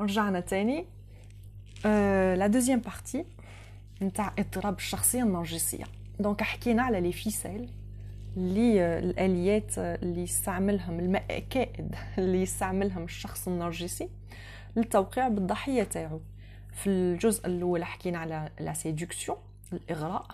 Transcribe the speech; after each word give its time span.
رجعنا 0.00 0.40
تاني 0.40 0.84
la 2.34 2.46
deuxième 2.46 2.80
partie 2.80 3.24
نتاع 4.02 4.32
اضطراب 4.38 4.76
الشخصيه 4.76 5.22
النرجسيه 5.22 5.84
donc 6.20 6.42
حكينا 6.42 6.82
على 6.82 7.00
les 7.00 7.12
ficelles 7.12 7.68
اللي 8.36 8.98
الآليات 8.98 9.78
اللي 9.78 10.22
يستعملهم 10.22 11.00
المكائد 11.00 11.94
اللي 12.18 12.42
يستعملهم 12.42 13.04
الشخص 13.04 13.48
النرجسي 13.48 14.08
للتوقيع 14.76 15.28
بالضحية 15.28 15.82
تاعو. 15.82 16.20
في 16.72 16.86
الجزء 16.86 17.46
الأول 17.46 17.84
حكينا 17.84 18.18
على 18.18 18.48
la 18.60 18.72
séduction 18.72 19.38
الإغراء. 19.72 20.26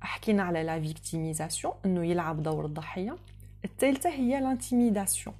حكينا 0.00 0.42
على 0.42 0.62
la 0.62 0.80
victimisation 0.80 1.74
إنه 1.84 2.04
يلعب 2.04 2.42
دور 2.42 2.64
الضحية. 2.64 3.16
الثالثة 3.64 4.10
هي 4.10 4.40
l'intimidation 4.40 5.36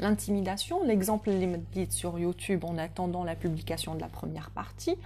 L'intimidation, 0.00 0.82
l'exemple 0.84 1.28
اللي 1.28 1.46
مديت 1.46 1.92
sur 1.92 2.18
YouTube 2.18 2.64
en 2.64 2.78
attendant 2.78 3.22
la 3.24 3.34
publication 3.34 3.94
de 3.94 4.00
la 4.00 4.08
première 4.08 4.50
partie. 4.50 4.96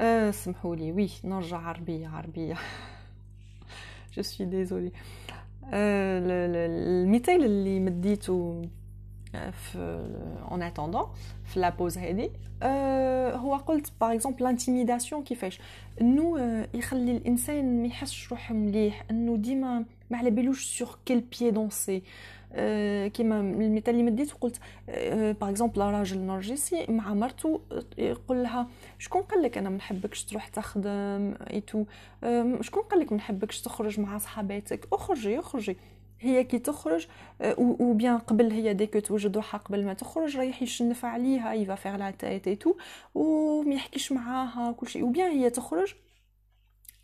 Euh, 0.00 0.30
سمحوا 0.30 0.76
لي 0.76 0.92
oui 0.92 1.10
نرجع 1.24 1.56
عربية 1.58 2.08
عربية 2.08 2.54
je 4.16 4.22
suis 4.22 4.46
désolée. 4.46 4.92
المثال 5.72 7.44
اللي 7.44 7.80
مديته 7.80 8.62
في 9.32 10.04
en 10.50 10.60
attendant 10.60 11.06
في 11.44 11.60
la 11.60 11.70
pause 11.70 11.98
هذه 11.98 12.30
هو 13.36 13.56
قلت 13.56 13.92
par 14.00 14.12
exemple 14.14 14.44
l'intimidation 14.44 15.22
كيفاش 15.22 15.60
انه 16.00 16.38
يخلي 16.74 17.16
الانسان 17.16 17.82
ما 17.82 17.86
يحسش 17.86 18.30
روحه 18.30 18.54
مليح 18.54 19.04
انه 19.10 19.36
ديما 19.36 19.84
ما 20.10 20.18
على 20.18 20.30
بالوش 20.30 20.78
sur 20.78 20.98
quel 21.06 21.20
pied 21.20 21.50
danser 21.50 22.02
كيما 23.08 23.40
المثال 23.40 23.94
اللي 23.94 24.02
مديت 24.02 24.34
وقلت 24.34 24.60
par 25.40 25.50
exemple 25.50 25.80
راجل 25.80 26.18
نرجسي 26.18 26.86
مع 26.88 27.14
مرته 27.14 27.60
يقول 27.98 28.42
لها 28.42 28.68
شكون 28.98 29.22
قال 29.22 29.42
لك 29.42 29.58
أنا 29.58 29.70
ما 29.70 29.76
نحبكش 29.76 30.24
تروح 30.24 30.48
تخدم؟ 30.48 31.34
et 31.50 31.61
tout 31.61 31.84
شكون 32.60 32.82
قال 32.82 33.00
لك 33.00 33.12
ما 33.12 33.18
نحبكش 33.18 33.60
تخرج 33.60 34.00
مع 34.00 34.18
صحاباتك؟ 34.18 34.88
اخرجي 34.92 35.38
اخرجي. 35.38 35.76
هي 36.20 36.44
كي 36.44 36.58
تخرج 36.58 37.06
eh 37.58 37.78
bien 37.78 38.18
قبل 38.18 38.52
هي 38.52 38.74
ديك 38.74 39.06
توجد 39.06 39.36
روحها 39.36 39.60
قبل 39.60 39.84
ما 39.84 39.94
تخرج 39.94 40.36
رايح 40.36 40.62
يشنف 40.62 41.04
عليها 41.04 41.54
il 41.54 41.74
va 41.74 41.80
faire 41.80 41.96
la 41.96 42.10
tête 42.10 42.48
et 42.48 42.57
tout 42.57 42.74
وما 43.14 43.74
يحكيش 43.74 44.12
معاها 44.12 44.72
كل 44.72 44.88
شيء. 44.88 45.04
eh 45.04 45.13
bien 45.13 45.30
هي 45.30 45.50
تخرج 45.50 45.94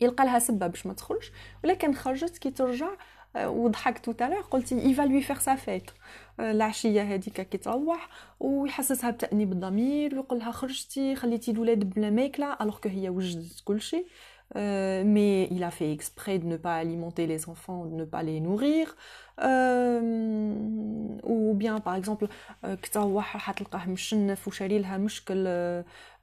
يلقى 0.01 0.25
لها 0.25 0.39
سبه 0.39 0.67
باش 0.67 0.85
ما 0.85 0.93
تخرج 0.93 1.29
ولكن 1.63 1.93
خرجت 1.93 2.37
كي 2.37 2.51
ترجع 2.51 2.89
وضحكت 3.35 4.09
تو 4.09 4.25
قلت 4.51 4.71
il 4.71 4.86
va 4.86 5.01
lui 5.01 5.21
faire 5.21 5.39
sa 5.39 5.55
fête 5.55 5.91
العشيه 6.39 7.01
هذيك 7.01 7.41
كي 7.41 7.57
تروح 7.57 8.09
ويحسسها 8.39 9.11
بتأنيب 9.11 9.51
الضمير 9.51 10.15
ويقول 10.15 10.39
لها 10.39 10.51
خرجتي 10.51 11.15
خليتي 11.15 11.51
الولاد 11.51 11.79
بلا 11.89 12.09
ماكلة 12.09 12.57
alors 12.61 12.79
que 12.79 12.89
هي 12.89 13.09
وجدت 13.09 13.61
كل 13.65 13.81
شيء. 13.81 14.07
Euh, 14.55 15.03
mais 15.05 15.47
il 15.51 15.63
a 15.63 15.71
fait 15.71 15.91
exprès 15.91 16.37
de 16.39 16.45
ne 16.45 16.57
pas 16.57 16.75
alimenter 16.75 17.25
les 17.25 17.47
enfants, 17.47 17.85
de 17.85 17.95
ne 17.95 18.05
pas 18.05 18.23
les 18.23 18.39
nourrir. 18.41 18.95
Euh, 19.43 19.99
ou 21.23 21.53
bien 21.53 21.79
par 21.79 21.95
exemple 21.95 22.27
كي 22.63 22.87
تروح 22.87 23.35
راح 23.35 23.51
تلقاه 23.51 23.89
مشنف 23.89 24.47
وشاري 24.47 24.79
لها 24.79 24.97
مشكل 24.97 25.47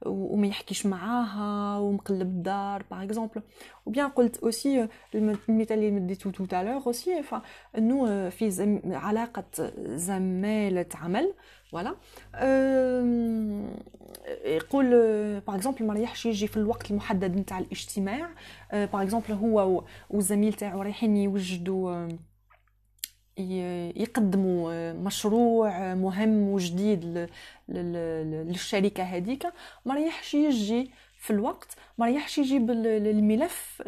وما 0.05 0.47
يحكيش 0.47 0.85
معاها 0.85 1.79
ومقلب 1.79 2.21
الدار 2.21 2.83
par 2.91 3.03
exemple 3.03 3.41
ou 3.85 3.93
bien 3.93 4.09
قلت 4.09 4.37
aussi 4.37 4.87
المثال 5.15 5.77
اللي 5.77 5.91
مديتو 5.91 6.29
tout 6.29 6.45
à 6.45 6.50
l'heure 6.50 6.85
aussi 6.87 7.23
انه 7.77 8.29
في 8.29 8.51
زم... 8.51 8.81
علاقه 8.85 9.43
زماله 9.95 10.85
عمل 10.95 11.33
voilà 11.71 11.95
يقول 14.45 14.89
par 15.39 15.55
exemple 15.55 15.85
ما 15.85 15.93
ريحش 15.93 16.25
يجي 16.25 16.47
في 16.47 16.57
الوقت 16.57 16.91
المحدد 16.91 17.35
نتاع 17.35 17.59
الاجتماع. 17.59 18.29
par 18.71 19.03
exemple 19.03 19.31
هو 19.33 19.83
والزميل 20.09 20.53
تاعو 20.53 20.81
رايحين 20.81 21.17
يوجدوا 21.17 22.07
يقدموا 23.95 24.93
مشروع 24.93 25.93
مهم 25.93 26.49
وجديد 26.49 27.29
للشركة 27.69 29.03
هذيك. 29.03 29.47
ما 29.85 29.95
ريحش 29.95 30.33
يجي 30.33 30.91
في 31.19 31.29
الوقت 31.33 31.75
ما 31.97 32.05
ريحش 32.05 32.37
يجيب 32.37 32.71
الملف 32.71 33.81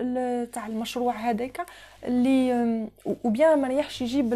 تاع 0.54 0.68
المشروع 0.68 1.14
هذاك 1.14 1.66
اللي 2.04 2.88
وبيان 3.06 3.62
ما 3.62 3.68
ريحش 3.68 4.02
يجيب 4.02 4.34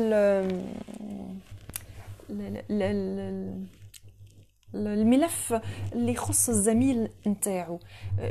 الملف 4.75 5.61
اللي 5.93 6.11
يخص 6.11 6.49
الزميل 6.49 7.09
نتاعو. 7.27 7.79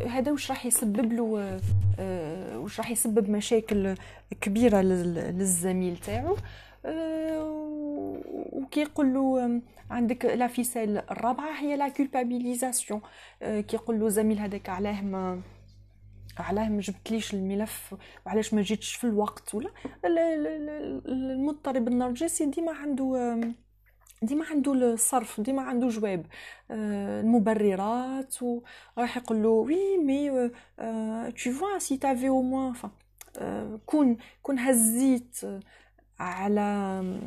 هذا 0.08 0.32
واش 0.32 0.50
راح 0.50 0.66
يسبب 0.66 1.12
له 1.12 1.22
واش 2.58 2.78
راح 2.78 2.90
يسبب 2.90 3.30
مشاكل 3.30 3.94
كبيرة 4.40 4.80
للزميل 4.80 5.96
تاعو. 5.96 6.36
وكيقول 8.52 9.14
له 9.14 9.60
عندك 9.90 10.24
la 10.24 10.46
ficelle 10.46 10.98
الرابعة 10.98 11.60
هي 11.60 11.76
la 11.76 11.88
culpabilisation 11.88 13.00
كيقول 13.40 14.00
له 14.00 14.08
زميل 14.08 14.38
هذاك 14.38 14.68
علاه 14.68 15.02
ما 15.02 15.40
علاه 16.38 16.68
ما 16.68 16.80
جبتليش 16.80 17.34
الملف 17.34 17.94
وعلاش 18.26 18.54
ما 18.54 18.62
جيتش 18.62 18.94
في 18.94 19.04
الوقت 19.04 19.54
ولا؟ 19.54 19.70
المضطرب 20.04 21.88
النرجسي 21.88 22.46
ديما 22.46 22.72
عنده 22.72 23.40
ديما 24.26 24.44
عنده 24.50 24.72
الصرف 24.72 25.40
ديما 25.40 25.62
عنده 25.62 25.88
جواب. 25.88 26.26
المبررات 26.70 28.34
وراح 28.42 29.16
يقول 29.16 29.42
له 29.42 29.48
oui 29.48 29.98
mais 29.98 30.50
tu 31.30 31.52
vois 31.52 31.96
c'est 31.96 32.12
ta 32.12 32.19
vie 32.19 32.28
au 32.28 32.42
moins 32.42 32.74
كون 33.86 34.16
كون 34.42 34.58
هزيت 34.58 35.36
على 36.20 36.60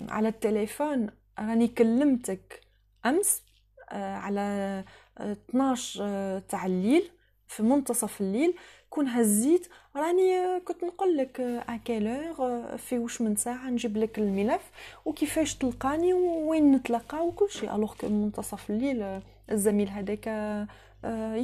على 0.10 0.28
التليفون 0.28 1.10
راني 1.40 1.68
كلمتك 1.68 2.62
أمس 3.06 3.44
على 3.92 4.84
12 5.18 6.40
تاع 6.50 6.66
الليل 6.66 7.12
في 7.48 7.64
منتصف 7.64 8.22
الليل 8.22 8.54
كون 8.90 9.08
هزيت 9.08 9.68
راني 9.96 10.60
كنت 10.60 10.84
نقول 10.84 11.18
لك 11.18 11.40
à 11.70 11.79
quelle 11.79 12.33
heure 12.33 12.78
في 12.78 12.98
واش 13.00 13.22
من 13.22 13.36
ساعة 13.36 13.70
نجيب 13.70 13.98
لك 13.98 14.20
الملف 14.20 14.72
وكيفاش 15.06 15.56
تلقاني 15.56 16.14
وين 16.14 16.72
نتلاقى 16.72 17.28
وكل 17.28 17.50
شيء. 17.50 17.76
alors 17.76 17.94
منتصف 18.04 18.70
الليل 18.70 19.22
الزميل 19.52 19.90
هذاك 19.90 20.28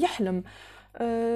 يحلم. 0.04 0.44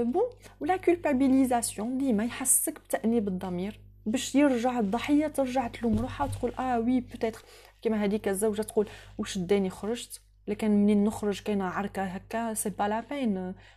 bon 0.04 0.30
و 0.60 0.66
la 0.66 0.78
culpabilisation 0.78 1.98
ديما 1.98 2.26
يحسك 2.26 2.80
بتأنيب 2.80 3.28
الضمير 3.28 3.80
باش 4.06 4.36
يرجع 4.36 4.80
الضحية 4.80 5.28
ترجع 5.28 5.68
تلوم 5.68 6.00
روحها 6.00 6.28
وتقول 6.28 6.54
آه 6.60 6.80
oui 6.80 7.00
peut-être 7.00 7.42
كيما 7.82 8.04
هذيك 8.04 8.28
الزوجة 8.28 8.62
تقول 8.62 8.88
واش 9.18 9.38
داني 9.38 9.70
خرجت؟ 9.70 10.22
لكن 10.48 10.72
منين 10.72 11.04
نخرج 11.04 11.42
كاينة 11.42 11.66
عركة 11.66 12.04
هكا 12.04 12.54
c'est 12.54 12.70
pas 12.70 12.88
la 12.88 13.00
peine. 13.10 13.34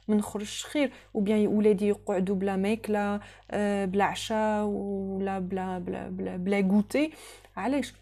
ما 0.09 0.17
نخرجش 0.17 0.65
خير 0.65 0.93
ou 1.15 1.26
bien 1.26 1.47
ولادي 1.47 1.89
يقعدوا 1.89 2.37
بلا 2.37 2.57
ماكله 2.57 3.21
بلا 3.87 4.05
عشاء 4.05 4.65
ولا 4.65 5.39
بلا 5.39 5.79
بلا 5.79 6.09
بلا, 6.09 6.37
بلا 6.37 6.61
goûter 6.61 7.13
علاش؟ 7.57 7.95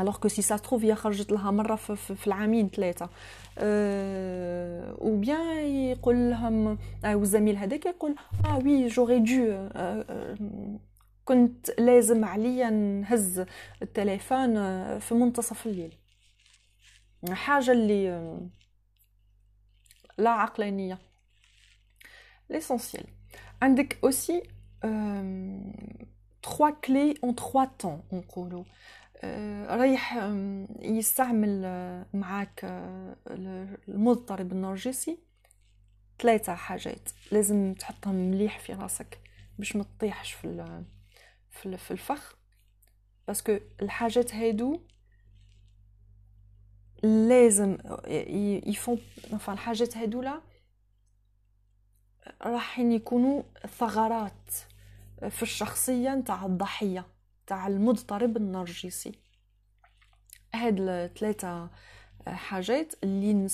alors 0.00 0.16
que 0.16 0.28
si 0.28 0.42
ça 0.42 0.49
se 0.49 0.56
trouve 0.56 0.84
هي 0.84 0.94
خرجت 0.94 1.32
لها 1.32 1.50
مرة 1.50 1.76
في, 1.76 1.96
في 1.96 2.26
العامين 2.26 2.68
ثلاثة. 2.68 3.10
أه 3.58 4.96
ou 4.98 5.21
bien 5.21 5.66
يقول 5.66 6.30
لهم 6.30 6.78
آه 7.04 7.16
والزميل 7.16 7.56
هذاك 7.56 7.86
يقول 7.86 8.14
آه 8.46 8.58
oui 8.58 8.86
j'aurais 8.86 9.18
dû 9.18 9.68
كنت 11.24 11.80
لازم 11.80 12.24
عليا 12.24 12.70
نهز 12.70 13.44
التليفون 13.82 14.54
في 14.98 15.14
منتصف 15.14 15.66
الليل. 15.66 15.99
حاجة 17.32 17.72
اللي 17.72 18.38
لا 20.18 20.30
عقلانية. 20.30 20.98
L'essentiel. 22.52 23.06
عندك 23.62 23.98
aussi 24.06 24.42
trois 26.42 26.72
clés 26.86 27.14
en 27.22 27.32
trois 27.34 27.68
temps 27.82 28.14
نقولوا. 28.14 28.64
رايح 29.66 30.30
يستعمل 30.80 31.62
معاك 32.14 32.60
المضطرب 33.88 34.52
النرجسي. 34.52 35.18
ثلاثة 36.18 36.54
حاجات. 36.54 37.08
لازم 37.32 37.74
تحطهم 37.74 38.14
مليح 38.14 38.58
في 38.58 38.72
راسك 38.72 39.20
باش 39.58 39.76
ما 39.76 39.82
تطيحش 39.84 40.32
في 40.32 40.84
في 41.50 41.90
الفخ. 41.90 42.36
باسكو 43.26 43.58
الحاجات 43.82 44.34
هادو 44.34 44.80
لازم 47.02 47.78
يفون 48.66 48.98
enfin 49.32 49.48
الحاجات 49.48 49.96
هادولا 49.96 50.40
راح 52.42 52.78
يكونوا 52.78 53.42
ثغرات 53.78 54.50
في 55.30 55.42
الشخصية 55.42 56.14
نتاع 56.14 56.46
الضحية 56.46 57.06
تاع 57.46 57.66
المضطرب 57.66 58.36
النرجسي. 58.36 59.12
هاد 60.54 60.80
الثلاثة 60.80 61.70
حاجات 62.26 62.94
اللي 63.04 63.48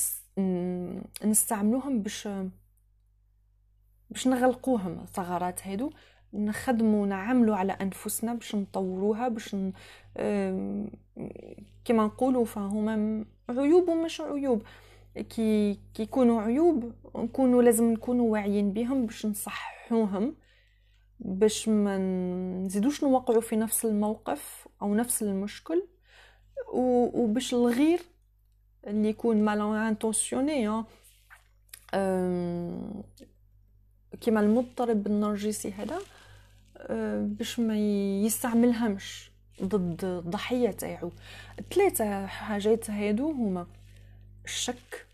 نستعملوهم 1.25 2.03
باش 2.03 2.29
باش 4.11 4.27
نغلقوهم 4.29 5.01
الثغرات 5.01 5.67
هادو 5.67 5.91
نخدموا 6.33 7.07
نعملوا 7.07 7.57
على 7.57 7.73
أنفسنا 7.73 8.35
باش 8.35 8.55
نطوروها 8.55 9.29
باش 9.29 9.55
ن... 9.55 9.73
كما 11.85 12.05
نقولوا 12.07 12.45
فهما 12.45 13.25
عيوب 13.49 13.89
ومش 13.89 14.21
عيوب. 14.21 14.63
كي 15.15 15.79
كي 15.95 16.03
يكونوا 16.03 16.43
عيوب 16.43 16.93
نكونوا 17.17 17.63
لازم 17.63 17.93
نكونوا 17.93 18.33
واعيين 18.33 18.73
بهم 18.73 19.07
باش 19.07 19.27
نصححوهم 19.27 20.37
باش 21.21 21.69
ما 21.69 21.99
نزيدوش 22.65 23.05
نوقعوا 23.05 23.41
في 23.41 23.57
نفس 23.57 23.85
الموقف 23.85 24.69
أو 24.83 24.95
نفس 24.95 25.23
المشكل 25.23 25.87
وباش 26.73 27.55
الغير 27.55 28.01
اللي 28.87 29.09
يكون 29.09 29.37
مال 29.45 29.61
انتونسيوني 29.61 30.85
كيما 34.21 34.41
المضطرب 34.41 35.07
النرجسي 35.07 35.73
هذا 35.73 35.99
باش 37.19 37.61
ما 37.61 37.79
يستعملهمش. 38.25 39.31
ضد 39.63 40.05
الضحية 40.05 40.71
تاعو 40.71 41.13
ثلاثة 41.75 42.27
حاجات 42.27 42.91
هادو 42.91 43.31
هما 43.31 43.67
الشك 44.45 45.07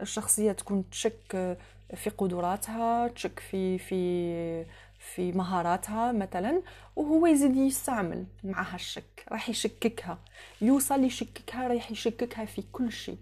الشخصية 0.00 0.52
تكون 0.52 0.90
تشك 0.90 1.56
في 1.94 2.10
قدراتها 2.10 3.08
تشك 3.08 3.40
في 3.40 3.78
في 3.78 4.64
في 4.98 5.32
مهاراتها 5.32 6.12
مثلا 6.12 6.62
وهو 6.96 7.26
يزيد 7.26 7.56
يستعمل 7.56 8.26
معها 8.44 8.74
الشك 8.74 9.24
راح 9.32 9.48
يشككها. 9.48 10.18
يوصل 10.60 11.04
يشككها 11.04 11.68
راح 11.68 11.90
يشككها 11.90 12.44
في 12.44 12.62
كل 12.72 12.92
شيء. 12.92 13.18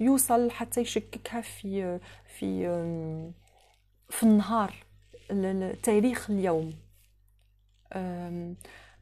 يوصل 0.00 0.50
حتى 0.50 0.80
يشككها 0.80 1.40
في 1.40 1.98
في 2.38 2.66
في 4.10 4.22
النهار 4.22 4.74
تاريخ 5.82 6.30
اليوم. 6.30 6.74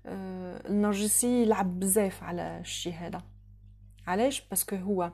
النرجسي 0.07 1.43
يلعب 1.43 1.81
بزاف 1.81 2.23
على 2.23 2.59
الشيء 2.61 2.95
هذا. 2.95 3.23
علاش؟ 4.07 4.41
parce 4.49 4.66
que 4.66 4.77
هو 4.77 5.13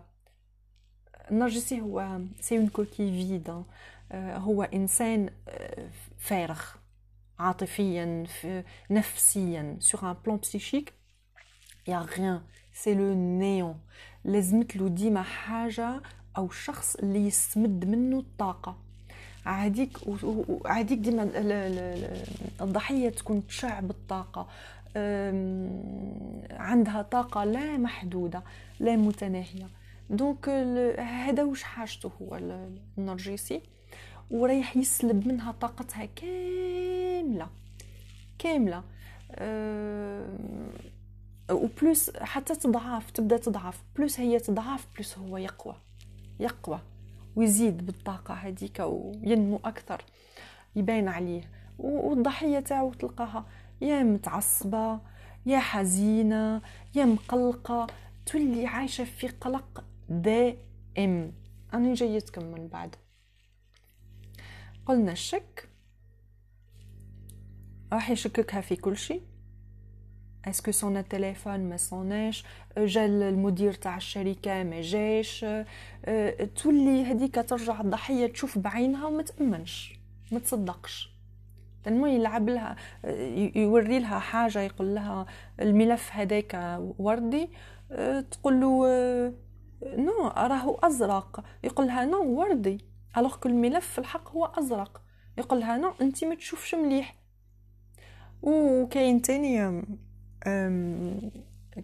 النرجسي 1.31 1.81
هو 1.81 2.21
c'est 2.41 2.59
une 2.59 2.69
coquille 2.69 3.13
vide 3.13 3.65
هو 4.13 4.63
إنسان 4.63 5.31
آه، 5.49 5.89
فارغ 6.19 6.61
عاطفيا 7.39 8.25
نفسيا. 8.91 9.77
sur 9.81 10.11
un 10.11 10.17
plan 10.27 10.37
psychique 10.37 10.93
y 11.89 11.99
a 11.99 12.07
rien 12.07 12.41
c'est 12.75 12.95
le 12.95 13.15
néant 13.15 13.81
لازمت 14.25 14.77
له 14.77 14.89
ديما 14.89 15.23
حاجة 15.23 16.03
أو 16.37 16.51
شخص 16.51 16.97
اللي 16.97 17.27
يستمد 17.27 17.85
منه 17.85 18.19
الطاقة. 18.19 18.77
عاديك 19.47 19.99
وعاديك 20.07 20.99
ديما 20.99 21.31
الضحية 22.61 23.09
تكون 23.11 23.47
تشع 23.47 23.81
بالطاقة. 23.81 24.49
عندها 26.51 27.03
طاقة 27.03 27.45
لا 27.45 27.77
محدودة 27.77 28.43
لا 28.81 28.97
متناهية. 28.97 29.69
دونك 30.11 30.49
هذا 30.99 31.45
واش 31.45 31.63
حاجته 31.63 32.11
هو 32.23 32.39
النرجسي؟ 32.99 33.63
ورايح 34.31 34.77
يسلب 34.77 35.29
منها 35.29 35.53
طاقتها 35.53 36.05
كاملة 36.05 37.49
كاملة. 38.39 38.83
وبلوس 41.51 42.17
حتى 42.17 42.55
تضعف 42.55 43.11
تبدأ 43.11 43.37
تضعف 43.37 43.83
بلوس 43.97 44.21
هي 44.21 44.39
تضعف 44.39 44.87
بلوس 44.95 45.19
هو 45.19 45.37
يقوى 45.37 45.75
يقوى. 46.41 46.81
ويزيد 47.37 47.87
بالطاقة 47.87 48.35
هذيك 48.35 48.81
وينمو 48.81 49.61
أكثر. 49.65 50.05
يبان 50.77 51.09
عليه. 51.09 51.43
والضحية 51.79 52.61
تاعو 52.61 52.93
تلقاها 52.93 53.47
يا 53.81 54.03
متعصبة 54.03 55.01
يا 55.47 55.59
حزينة 55.59 56.63
يا 56.95 57.05
مقلقة 57.05 57.87
تولي 58.27 58.67
عايشة 58.67 59.05
في 59.05 59.29
قلق 59.29 59.85
دائم. 60.09 61.33
أنا 61.75 61.95
جايتكم 61.95 62.45
من 62.45 62.69
بعد. 62.69 62.97
قلنا 64.87 65.13
الشك. 65.13 65.69
راح 67.93 68.11
يشككها 68.11 68.61
في 68.61 68.77
كل 68.77 68.97
شيء. 68.97 69.23
est-ce 70.45 70.62
que 70.62 70.71
صون 70.71 70.97
التليفون 70.97 71.61
ما 71.69 71.77
صوناش 71.77 72.45
جا 72.79 73.07
المدير 73.07 73.73
تاع 73.73 73.97
الشركة 73.97 74.63
ما 74.63 74.81
جاش. 74.81 75.45
أه، 76.05 76.45
تولي 76.45 77.05
هذيك 77.05 77.35
ترجع 77.35 77.81
الضحية 77.81 78.27
تشوف 78.27 78.59
بعينها 78.59 79.07
وما 79.07 79.23
تأمنش 79.23 79.99
ما 80.33 80.39
تصدقش. 80.39 81.16
تنمو 81.87 82.07
يلعب 82.07 82.49
لها 82.49 82.77
يوري 83.57 83.99
لها 83.99 84.19
حاجة 84.19 84.61
يقول 84.61 84.95
لها 84.95 85.27
الملف 85.61 86.11
هذاك 86.13 86.79
وردي 86.99 87.51
أه، 87.91 88.21
تقول 88.21 88.61
له 88.61 88.87
أه، 88.87 89.33
non 89.83 90.29
راهو 90.29 90.75
أزرق. 90.75 91.45
يقول 91.65 91.87
لها 91.87 92.05
non 92.05 92.23
وردي. 92.41 92.79
alors 93.17 93.37
كل 93.37 93.51
الملف 93.51 93.87
في 93.87 93.99
الحق 93.99 94.31
هو 94.31 94.45
أزرق. 94.45 95.03
يقول 95.39 95.61
لها 95.61 95.77
non 95.77 95.93
انت 96.01 96.25
ما 96.25 96.35
تشوفش 96.35 96.75
مليح. 96.75 97.17
وكاين 98.43 99.23
تاني 99.23 99.83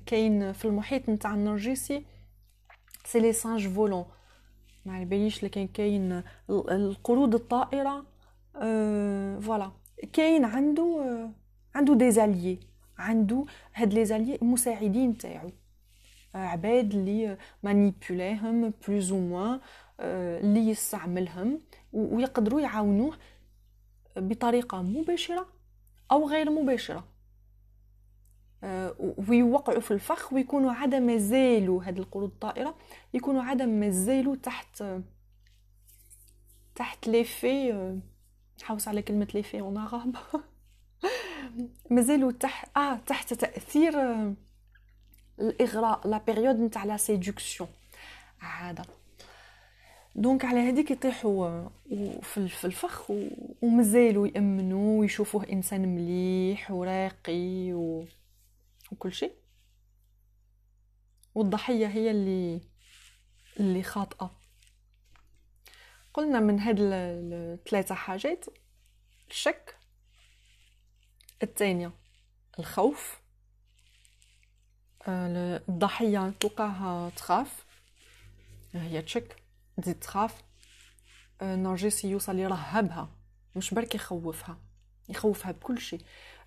كاين 0.06 0.52
في 0.52 0.64
المحيط 0.64 1.08
نتاع 1.08 1.34
النرجسي 1.34 2.04
c'est 3.04 3.20
les 3.20 3.32
singes 3.32 3.68
volants. 3.68 4.04
ما 4.86 4.94
على 4.94 5.04
باليش 5.04 5.44
لكن 5.44 5.66
كاين 5.66 6.22
القرود 6.50 7.34
الطائرة 7.34 8.04
voilà. 9.40 9.81
كاين 10.12 10.44
عنده 10.44 11.28
عنده 11.74 11.94
des 11.94 12.10
alliés 12.10 12.58
عنده 12.98 13.44
هاد 13.74 13.94
les 13.94 14.04
alliés 14.04 14.38
مساعدين 14.42 15.18
تاعو. 15.18 15.50
عباد 16.34 16.94
اللي 16.94 17.38
مانيبوليهم 17.62 18.72
بلوز 18.88 19.12
أو 19.12 19.18
موان 19.18 19.60
اللي 20.00 20.60
يستعملهم 20.68 21.60
ويقدروا 21.92 22.60
يعاونوه 22.60 23.16
بطريقة 24.16 24.82
مباشرة 24.82 25.46
أو 26.12 26.28
غير 26.28 26.50
مباشرة. 26.50 27.04
آه، 28.64 29.14
ويوقعوا 29.28 29.80
في 29.80 29.90
الفخ 29.90 30.32
ويكونوا 30.32 30.72
عاده 30.72 31.00
مازالوا 31.00 31.84
هاد 31.84 31.98
القرود 31.98 32.30
الطائرة 32.30 32.74
يكونوا 33.14 33.42
عاده 33.42 33.66
مازالوا 33.66 34.36
تحت 34.36 34.84
تحت 36.74 37.08
ليفي 37.08 37.72
آه، 38.60 38.62
نحوس 38.62 38.88
على 38.88 39.02
كلمة 39.02 39.28
ليفي 39.34 39.60
اون 39.60 39.78
عرب 39.78 40.16
مازالوا 41.90 42.32
تحت 42.32 42.76
آه 42.76 42.96
تحت 42.96 43.34
تأثير 43.34 44.00
آه، 44.00 44.34
الإغراء 45.40 46.08
la 46.08 46.18
période 46.18 46.56
نتاع 46.60 46.84
la 46.84 46.96
séduction 46.96 47.68
عاده 48.40 48.84
donc 50.16 50.44
على 50.44 50.60
هذيك 50.60 50.90
يطيحوا 50.90 51.68
في 52.22 52.64
الفخ 52.64 53.10
ومازالوا 53.62 54.26
يأمنوا 54.26 55.00
ويشوفوه 55.00 55.46
إنسان 55.52 55.94
مليح 55.94 56.70
وراقي 56.70 57.72
و... 57.72 58.04
وكل 58.92 59.12
شيء. 59.12 59.32
والضحية 61.34 61.86
هي 61.86 62.10
اللي 62.10 62.60
اللي 63.60 63.82
خاطئة. 63.82 64.41
قلنا 66.14 66.40
من 66.40 66.60
هاد 66.60 66.76
الثلاثة 66.80 67.94
حاجات 67.94 68.44
الشك 69.30 69.76
الثانية 71.42 71.92
الخوف 72.58 73.20
آه، 75.08 75.62
الضحية 75.68 76.32
تلقاها 76.40 77.10
تخاف 77.10 77.64
هي 78.72 79.02
تشك 79.02 79.36
تزيد 79.82 79.94
تخاف 79.94 80.42
النرجسي 81.42 82.10
يوصل 82.10 82.38
يرهبها 82.38 83.08
مش 83.56 83.74
برك 83.74 83.94
يخوفها 83.94 84.58
يخوفها 85.08 85.52
بكل 85.52 85.80
شيء. 85.80 86.00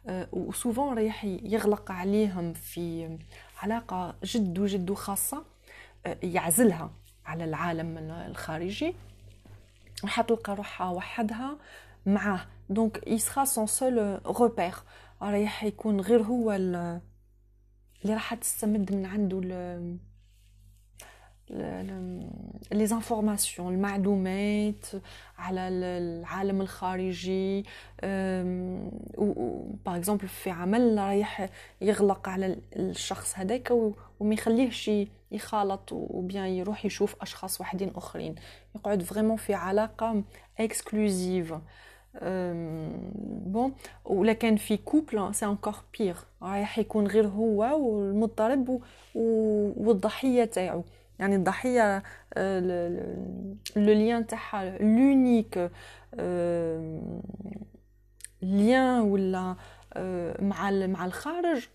آه، 0.07 0.27
وسوفون 0.31 0.97
رايح 0.97 1.25
يغلق 1.25 1.91
عليهم 1.91 2.53
في 2.53 3.17
علاقة 3.57 4.15
جد 4.23 4.59
وجد 4.59 4.93
خاصة 4.93 5.45
آه، 6.05 6.17
يعزلها 6.23 6.91
على 7.25 7.43
العالم 7.43 7.97
الخارجي. 8.11 8.95
حتلقى 10.07 10.55
روحها 10.55 10.89
وحدها 10.89 11.57
معاه 12.05 12.41
دونك 12.69 13.07
يسخا 13.07 13.45
سون 13.45 13.67
سول 13.67 14.19
روبير 14.25 14.73
رايح 15.21 15.63
يكون 15.63 16.01
غير 16.01 16.21
هو 16.21 16.51
اللي 16.51 17.01
راح 18.05 18.33
تستمد 18.33 18.95
من 18.95 19.05
عنده 19.05 19.41
لي 21.49 22.85
زانفورماسيون 22.85 23.73
المعلومات 23.73 24.85
على 25.37 25.61
العالم 25.61 26.61
الخارجي 26.61 27.65
باغ 29.85 29.95
اكزومبل 29.97 30.27
في 30.27 30.49
عمل 30.49 30.97
رايح 30.97 31.49
يغلق 31.81 32.29
على 32.29 32.55
الشخص 32.75 33.37
هذاك 33.37 33.71
وما 34.19 34.33
يخليهش 34.33 34.91
يخالط 35.31 35.91
ou 35.91 36.09
bien 36.09 36.45
يروح 36.45 36.85
يشوف 36.85 37.15
أشخاص 37.21 37.61
واحدين 37.61 37.91
أخرين. 37.95 38.35
يقعد 38.75 39.03
vraiment 39.03 39.37
في 39.37 39.53
علاقة 39.53 40.23
exclusive 40.59 41.53
bon 43.45 43.73
ولا 44.05 44.33
كان 44.33 44.55
في 44.55 44.77
couple 44.77 45.35
c'est 45.35 45.45
encore 45.45 45.75
pire 45.99 46.19
رايح 46.41 46.79
يكون 46.79 47.07
غير 47.07 47.27
هو 47.27 47.79
والمضطرب 47.79 48.81
والضحية 49.15 50.45
تاعو. 50.45 50.83
يعني 51.19 51.35
الضحية 51.35 52.03
le 53.75 53.93
lien 53.93 54.27
تاعها 54.27 54.77
l'unique 54.77 55.71
lien 58.41 58.99
ولا 59.01 59.55
مع 60.39 60.71
مع 60.71 61.05
الخارج 61.05 61.67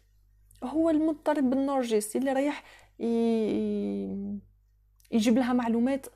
هو 0.64 0.90
المضطرب 0.90 1.50
بالنرجسي 1.50 2.18
اللي 2.18 2.32
رايح 2.32 2.64
يجيب 5.10 5.38
لها 5.38 5.52
معلومات 5.52 6.06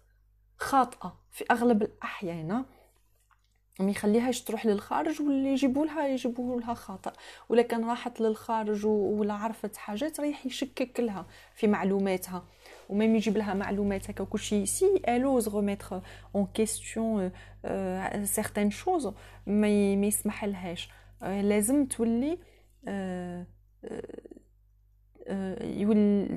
خاطئة 0.59 1.17
في 1.31 1.45
أغلب 1.51 1.83
الأحيان 1.83 2.65
ما 3.81 3.91
يخليهاش 3.91 4.43
تروح 4.43 4.67
للخارج 4.67 5.23
واللي 5.23 5.49
يجيبوا 5.49 5.87
لها 5.87 6.07
يجيبوا 6.09 6.61
لها 6.61 6.75
خاطئ. 6.75 7.11
ولا 7.49 7.63
كان 7.63 7.85
راحت 7.85 8.21
للخارج 8.21 8.87
ولا 8.87 9.35
عرفت 9.35 9.77
حاجات 9.77 10.21
رايح 10.21 10.47
يشكك 10.47 11.01
لها 11.01 11.27
في 11.55 11.67
معلوماتها. 11.67 12.45
وميم 12.89 13.17
يجيب 13.17 13.37
لها 13.37 13.55
معلومات 13.55 14.11
هكا 14.11 14.23
وكلشي 14.23 14.67
سي 14.67 15.03
الوز 15.09 15.49
غوميتر 15.49 16.01
اون 16.35 16.47
كيستيون 16.55 17.31
سيغتان 18.25 18.71
شوز 18.71 19.13
ما 19.47 19.69
يسمح 20.07 20.45
لهاش 20.45 20.89
لازم 21.23 21.87
تولي 21.87 22.39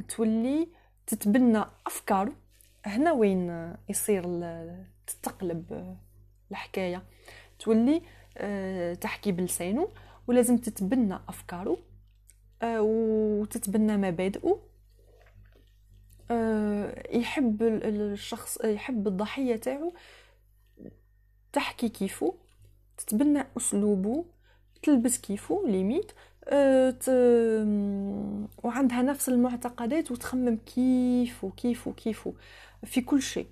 تولي 0.07 0.67
تتبنى 1.07 1.63
افكاره 1.87 2.33
هنا 2.85 3.11
وين 3.11 3.73
يصير 3.89 4.23
تتقلب 5.07 5.95
الحكاية 6.51 7.03
تولي 7.59 8.01
تحكي 8.95 9.31
بلسانه 9.31 9.87
ولازم 10.27 10.57
تتبنى 10.57 11.15
افكاره 11.29 11.77
وتتبنى 12.63 13.97
مبادئه 13.97 14.59
يحب 17.11 17.63
الشخص 17.63 18.65
يحب 18.65 19.07
الضحية 19.07 19.55
تاعو. 19.55 19.93
تحكي 21.53 21.89
كيفو 21.89 22.33
تتبنى 22.97 23.43
اسلوبه 23.57 24.25
تلبس 24.83 25.17
كيفو 25.17 25.67
ليميت 25.67 26.11
ت... 26.99 27.09
وعندها 28.63 29.01
نفس 29.01 29.29
المعتقدات 29.29 30.11
وتخمم 30.11 30.57
كيفو 30.57 31.49
كيفو 31.49 31.93
كيفو. 31.93 32.33
في 32.85 33.01
كل 33.01 33.21
شيء. 33.21 33.47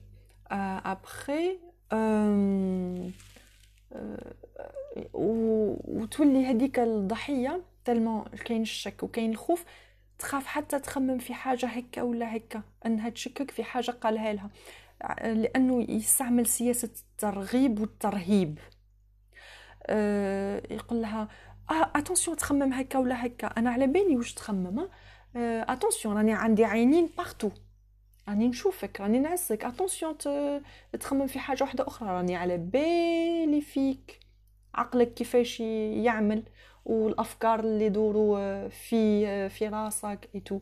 ابخي 0.51 1.59
وتولي 5.13 6.45
هذيك 6.45 6.79
الضحية 6.79 7.61
تلمون 7.85 8.23
كاين 8.23 8.61
الشك 8.61 9.03
وكاين 9.03 9.31
الخوف. 9.31 9.65
تخاف 10.19 10.45
حتى 10.45 10.79
تخمم 10.79 11.17
في 11.17 11.33
حاجة 11.33 11.65
هكا 11.65 12.01
ولا 12.01 12.35
هكا 12.35 12.61
أنها 12.85 13.09
تشكك 13.09 13.51
في 13.51 13.63
حاجة 13.63 13.91
قالها 13.91 14.33
لها. 14.33 14.49
لأنه 15.33 15.85
يستعمل 15.89 16.45
سياسة 16.45 16.89
الترغيب 17.11 17.79
والترهيب. 17.79 18.59
أه 19.87 20.61
يقول 20.71 21.01
لها 21.01 21.27
آه 21.71 21.91
attention 21.95 22.37
تخمم 22.37 22.73
هكا 22.73 22.99
ولا 22.99 23.25
هكا. 23.25 23.47
أنا 23.47 23.69
على 23.69 23.87
بالي 23.87 24.17
واش 24.17 24.33
تخمم 24.33 24.79
أه. 25.35 25.65
attention 25.73 26.17
راني 26.17 26.33
عندي 26.33 26.65
عينين 26.65 27.09
partout 27.17 27.49
راني 28.29 28.47
نشوفك 28.47 29.01
راني 29.01 29.19
نعسك. 29.19 29.65
attention 29.65 30.17
تخمم 30.99 31.27
في 31.27 31.39
حاجة 31.39 31.63
واحدة 31.63 31.87
أخرى. 31.87 32.09
راني 32.09 32.35
على 32.35 32.57
بالي 32.57 33.61
فيك. 33.61 34.19
عقلك 34.73 35.13
كيفاش 35.13 35.59
يعمل. 35.59 36.43
والأفكار 36.85 37.59
اللي 37.59 37.85
يدوروا 37.85 38.67
في 38.67 39.49
في 39.49 39.67
راسك 39.67 40.29
et 40.35 40.43
tout 40.43 40.59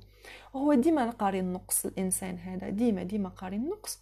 هو 0.55 0.73
ديما 0.73 1.09
قاري 1.09 1.39
النقص 1.39 1.85
الإنسان 1.85 2.37
هذا 2.37 2.69
ديما 2.69 3.03
ديما 3.03 3.29
قاري 3.29 3.55
النقص. 3.55 3.99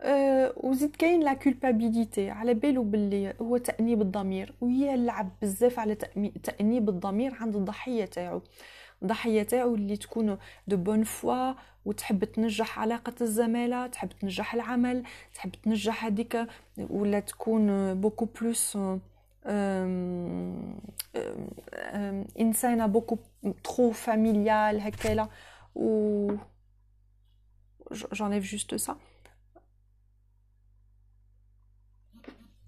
أه 0.00 0.52
وزيد 0.56 0.96
كاين 0.96 1.20
la 1.20 1.34
culpabilité 1.34 2.30
على 2.30 2.54
بالو 2.54 2.82
باللي 2.82 3.34
هو 3.42 3.56
تأنيب 3.56 4.00
الضمير 4.02 4.54
ويلعب 4.60 5.30
بزاف 5.42 5.78
على 5.78 5.94
تأنيب 6.42 6.88
الضمير 6.88 7.34
عند 7.34 7.56
الضحية 7.56 8.04
تاعو. 8.04 8.42
الضحية 9.02 9.42
تاعو 9.42 9.74
اللي 9.74 9.96
تكون 9.96 10.38
de 10.66 10.76
bonne 10.76 11.04
foi 11.04 11.52
وتحب 11.84 12.24
تنجح 12.24 12.78
علاقة 12.78 13.14
الزمالة 13.20 13.86
تحب 13.86 14.08
تنجح 14.20 14.54
العمل 14.54 15.02
تحب 15.34 15.52
تنجح 15.52 16.04
هذيك 16.04 16.46
ولا 16.78 17.20
تكون 17.20 17.94
beaucoup 18.00 18.24
plus 18.24 18.78
انسانه 22.40 22.86
beaucoup 22.86 23.18
trop 23.64 23.90
familiale 23.92 24.80
هكالا 24.80 25.28
و 25.74 26.32
j'enlève 27.92 28.44
juste 28.44 28.76
ça. 28.76 28.92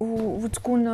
وتكون 0.00 0.84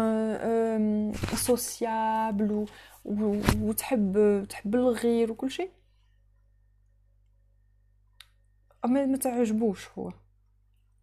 sociable 1.37 2.66
وتحب 3.04 4.44
تحب 4.49 4.75
الغير 4.75 5.32
وكل 5.32 5.50
شيء. 5.50 5.70
ما 8.84 9.16
تعجبوش 9.16 9.88
هو. 9.99 10.12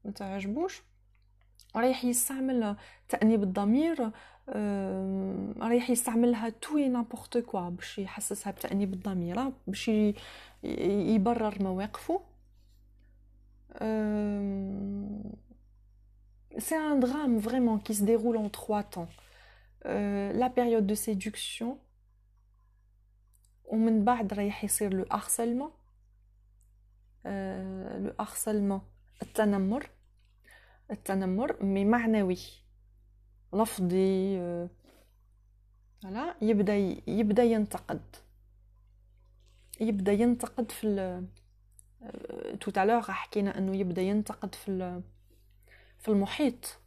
ما 0.05 0.11
تعجبوش. 0.11 0.83
رايح 1.75 2.05
يستعمل 2.05 2.75
تأنيب 3.09 3.43
الضمير 3.43 4.11
رايح 5.61 5.89
يستعملها 5.89 6.49
tout 6.49 6.77
n'importe 6.77 7.37
quoi 7.37 7.69
باش 7.69 7.99
يحسسها 7.99 8.51
بتأنيب 8.51 8.93
الضمير 8.93 9.51
باش 9.67 9.91
يبرر 10.63 11.63
مواقفه. 11.63 12.21
c'est 16.57 16.75
un 16.75 16.99
drame 16.99 17.39
vraiment 17.39 17.79
كي 17.79 17.93
se 17.93 17.97
déroule 17.97 18.37
en 18.37 18.49
trois 18.59 18.99
la 20.33 20.47
période 20.55 20.87
de 20.87 20.95
séduction 20.95 21.79
ومن 23.65 24.05
بعد 24.05 24.33
رايح 24.33 24.63
يصير 24.63 24.93
le 24.93 25.05
harcèlement 25.11 25.71
le 28.05 28.13
harcèlement 28.19 28.81
التنمر. 29.21 29.89
التنمر 30.91 31.63
mais 31.63 31.85
معنوي. 31.85 32.37
لفظي 33.53 34.37
voilà. 36.03 36.35
يبدأ 36.41 36.75
يبدأ 37.07 37.43
ينتقد. 37.43 38.01
يبدأ 39.79 40.11
ينتقد 40.11 40.71
في 40.71 41.23
tout 42.59 42.71
à 42.71 42.75
l'heure 42.75 43.01
حكينا 43.01 43.57
أنه 43.57 43.75
يبدأ 43.75 44.01
ينتقد 44.01 44.55
في 44.55 45.01
في 45.99 46.07
المحيط. 46.07 46.79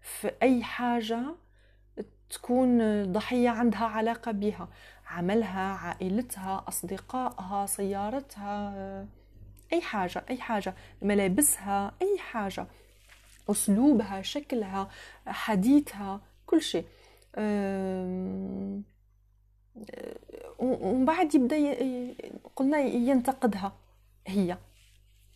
في 0.00 0.32
أي 0.42 0.62
حاجة 0.62 1.20
تكون 2.30 3.02
ضحية 3.12 3.48
عندها 3.48 3.84
علاقة 3.84 4.32
بها. 4.32 4.68
عملها 5.06 5.60
عائلتها 5.74 6.64
أصدقائها 6.68 7.66
سيارتها 7.66 9.06
أي 9.72 9.80
حاجة 9.80 10.24
أي 10.30 10.38
حاجة. 10.38 10.74
ملابسها 11.02 11.92
أي 12.02 12.18
حاجة. 12.18 12.66
أسلوبها 13.50 14.22
شكلها 14.22 14.88
حديثها 15.26 16.20
كل 16.46 16.62
شيء. 16.62 16.84
ومن 20.58 21.04
بعد 21.04 21.34
يبدأ 21.34 21.56
قلنا 22.56 22.78
ينتقدها 22.78 23.72
هي. 24.26 24.58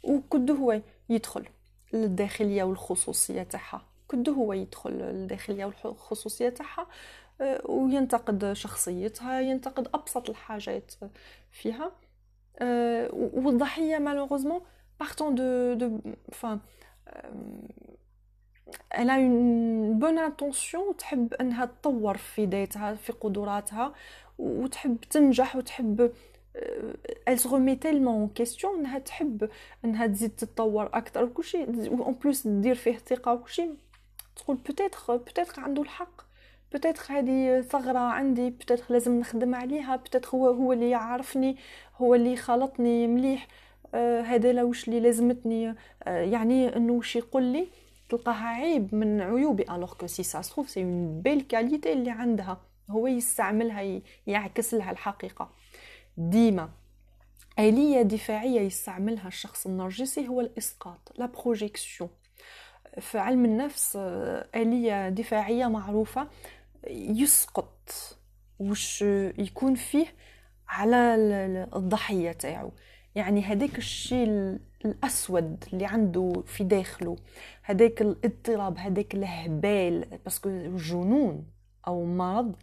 وكده 0.04 0.54
هو 0.54 0.80
يدخل 1.08 1.44
للداخلية 1.92 2.62
والخصوصية 2.62 3.42
تاعها. 3.42 3.86
كده 4.08 4.32
هو 4.32 4.52
يدخل 4.52 4.90
للداخلية 4.90 5.64
والخصوصية 5.64 6.48
تاعها 6.48 6.86
وينتقد 7.64 8.52
شخصيتها 8.52 9.40
ينتقد 9.40 9.88
أبسط 9.94 10.30
الحاجات 10.30 10.92
فيها. 11.50 11.92
والضحية 13.12 13.98
malheureusement 13.98 14.60
partant 15.00 15.34
de 15.34 15.74
de 15.74 16.00
enfin 16.32 16.58
elle 18.90 19.10
a 19.10 19.18
une 19.18 19.98
bonne 19.98 20.18
intention 20.18 20.94
أنها 21.40 21.64
تطور 21.64 22.16
في 22.16 22.44
ذاتها 22.44 22.94
في 22.94 23.12
قدراتها 23.12 23.92
وتحب 24.38 24.96
تنجح 25.10 25.56
وتحب 25.56 26.12
elle 27.28 27.38
se 27.38 27.48
remet 27.48 27.76
tellement 27.76 28.24
en 28.24 28.28
question 28.40 28.68
أنها 28.78 28.98
تحب 28.98 29.48
أنها 29.84 30.06
تزيد 30.06 30.30
تتطور 30.30 30.86
أكثر 30.86 31.24
وكل 31.24 31.44
شيء 31.44 31.88
en 31.88 32.14
plus 32.14 32.46
دير 32.46 32.74
فيه 32.74 32.96
ثقه 32.96 33.32
وكل 33.32 33.50
شيء 33.50 33.74
تقول 34.36 34.56
peut-être 34.56 34.98
peut-être 35.08 35.60
عنده 35.60 35.82
الحق. 35.82 36.22
peut-être 36.72 37.02
هذه 37.08 37.60
ثغرة 37.60 37.98
عندي 37.98 38.50
peut-être 38.50 38.84
لازم 38.88 39.20
نخدم 39.20 39.54
عليها 39.54 39.96
peut-être 39.96 40.28
هو 40.34 40.48
هو 40.48 40.72
اللي 40.72 40.90
يعرفني 40.90 41.56
هو 41.96 42.14
اللي 42.14 42.36
خلطني 42.36 43.06
مليح. 43.06 43.48
آه 43.94 44.20
هذا 44.20 44.52
لا 44.52 44.62
وش 44.62 44.88
اللي 44.88 45.00
لازمتني. 45.00 45.74
آه 46.02 46.20
يعني 46.22 46.76
إنه 46.76 46.92
وش 46.92 47.16
يقول 47.16 47.42
لي؟ 47.42 47.68
تلقاها 48.12 48.46
عيب 48.46 48.94
من 48.94 49.20
عيوبي 49.20 49.62
alors 49.62 49.94
que 49.94 50.06
c'est 50.06 50.22
ça 50.22 50.32
ça 50.32 50.42
se 50.42 50.49
trouve 50.49 50.70
c'est 50.70 50.82
une 50.82 51.20
belle 51.22 51.40
qualité 51.40 51.92
اللي 51.92 52.10
عندها. 52.10 52.60
هو 52.90 53.06
يستعملها 53.06 54.00
يعكس 54.26 54.74
لها 54.74 54.90
الحقيقة. 54.90 55.50
ديما 56.16 56.70
آلية 57.58 58.02
دفاعية 58.02 58.60
يستعملها 58.60 59.28
الشخص 59.28 59.66
النرجسي 59.66 60.28
هو 60.28 60.40
الإسقاط 60.40 61.12
la 61.18 61.26
projection 61.26 62.10
في 63.00 63.18
علم 63.18 63.44
النفس 63.44 63.96
آه، 63.96 64.48
آلية 64.54 65.08
دفاعية 65.08 65.66
معروفة 65.66 66.28
يسقط. 66.90 67.90
وش 68.58 69.02
يكون 69.38 69.74
فيه؟ 69.74 70.06
على 70.68 71.14
الضحية 71.76 72.32
تاعو. 72.32 72.72
يعني 73.14 73.42
هذاك 73.42 73.78
الشيء 73.78 74.58
الأسود 74.84 75.64
اللي 75.72 75.86
عنده 75.86 76.42
في 76.46 76.64
داخله 76.64 77.16
هذاك 77.62 78.02
الاضطراب 78.02 78.78
هذاك 78.78 79.14
الهبال 79.14 80.18
باسكو 80.24 80.76
جنون 80.76 81.46
أو 81.86 82.04
مرض 82.04 82.56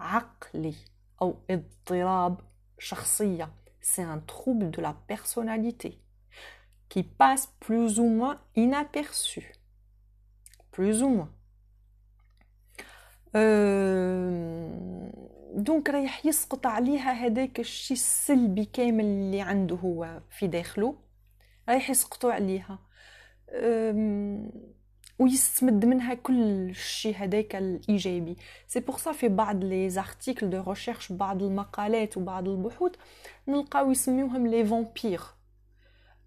عقلي 0.00 0.74
أو 1.22 1.36
اضطراب 1.50 2.40
شخصية. 2.78 3.50
C'est 3.80 4.02
un 4.02 4.18
trouble 4.18 4.70
de 4.70 4.80
la 4.80 4.94
personnalité 5.06 6.00
qui 6.88 7.02
passe 7.02 7.52
plus 7.60 8.00
ou 8.00 8.08
moins 8.08 8.40
inaperçu. 8.56 9.52
Plus 10.72 11.02
ou 11.02 11.08
moins. 11.10 11.30
donc 15.56 15.90
رايح 15.90 16.26
يسقط 16.26 16.66
عليها 16.66 17.12
هذاك 17.12 17.60
الشيء 17.60 17.96
السلبي 17.96 18.64
كامل 18.64 19.04
اللي 19.04 19.40
عنده 19.40 19.76
هو 19.76 20.20
في 20.30 20.46
داخله. 20.46 20.96
رايح 21.68 21.90
يسقطوا 21.90 22.32
عليها. 22.32 22.78
ويستمد 25.18 25.84
منها 25.84 26.14
كل 26.14 26.74
شيء 26.74 27.16
هذاك 27.16 27.56
الإيجابي. 27.56 28.36
c'est 28.66 28.80
pour 28.80 28.96
ça 28.98 29.12
في 29.12 29.28
بعض 29.28 29.64
les 29.64 29.90
articles 29.90 30.50
de 30.50 30.62
recherche 30.68 31.12
بعض 31.12 31.42
المقالات 31.42 32.16
وبعض 32.16 32.48
البحوث 32.48 32.92
نلقاو 33.48 33.90
يسميوهم 33.90 34.46
les 34.46 34.64
vampires 34.64 35.20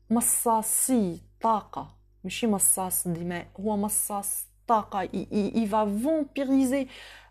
مصاصي 0.10 1.22
طاقة. 1.41 1.98
ماشي 2.24 2.48
مصاص 2.48 3.07
دماء 3.07 3.48
هو 3.60 3.77
مصاص 3.77 4.48
طاقة. 4.67 5.10
يفا 5.31 5.86
vampiriser 5.86 6.88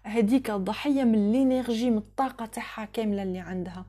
هذيك 0.06 0.50
الضحية 0.50 1.04
من 1.04 1.32
l'énergie 1.32 1.90
من 1.90 1.98
الطاقة 1.98 2.46
تاعها 2.46 2.84
كاملة 2.84 3.22
اللي 3.22 3.38
عندها. 3.38 3.86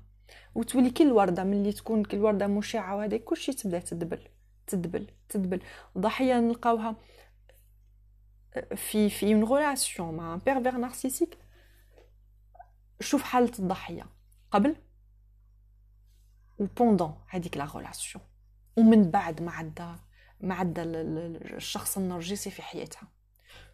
وتولي 0.55 0.89
كل 0.89 1.11
وردة 1.11 1.43
ملي 1.43 1.71
تكون 1.71 2.03
كل 2.03 2.17
وردة 2.17 2.47
مشعة 2.47 2.95
وهذا 2.95 3.17
كلشي 3.17 3.53
تبدأ 3.53 3.79
تدبل 3.79 4.27
تدبل 4.67 5.07
تدبل. 5.29 5.61
ضحية 5.97 6.39
نلقاوها 6.39 6.95
في 8.75 9.09
في 9.09 9.33
une 9.33 9.43
relation 9.43 10.17
مع 10.17 10.33
un 10.33 10.39
pervers 10.39 10.77
narcissique 10.77 11.37
شوف 12.99 13.23
حالة 13.23 13.51
الضحية. 13.59 14.05
قبل 14.51 14.75
و 16.59 16.66
pendant 16.66 17.15
هذيك 17.27 17.57
la 17.57 17.67
relation 17.75 18.23
ومن 18.77 19.11
بعد 19.11 19.41
ما 19.41 19.51
عدى 19.51 19.95
ما 20.41 20.55
عدى 20.55 20.81
الشخص 20.83 21.97
النرجسي 21.97 22.51
في 22.51 22.61
حياتها. 22.61 23.07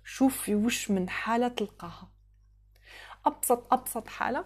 شوفي 0.04 0.56
وش 0.56 0.92
من 0.92 1.10
حالة 1.10 1.48
تلقاها. 1.48 2.13
أبسط 3.26 3.74
أبسط 3.74 4.08
حالة. 4.08 4.46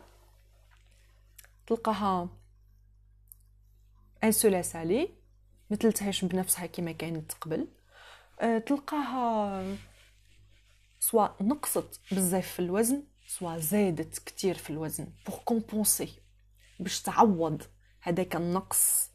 تلقاها 1.68 2.30
elle 4.24 4.32
se 4.32 4.48
laisse 4.48 4.76
الي 4.76 5.10
ما 5.70 5.78
تلتهاش 5.78 6.26
بنفسها 6.26 6.66
كما 6.66 6.92
كانت 6.92 7.34
قبل. 7.34 7.68
أه 8.40 8.58
تلقاها 8.58 9.64
soit 11.00 11.28
نقصت 11.42 12.00
بزاف 12.12 12.48
في 12.48 12.60
الوزن 12.60 13.04
soit 13.28 13.58
زادت 13.58 14.20
كتير 14.20 14.56
في 14.56 14.70
الوزن. 14.70 15.08
pour 15.28 15.40
compenser 15.46 16.14
باش 16.80 17.02
تعوض 17.02 17.64
هذاك 18.02 18.36
النقص. 18.36 19.10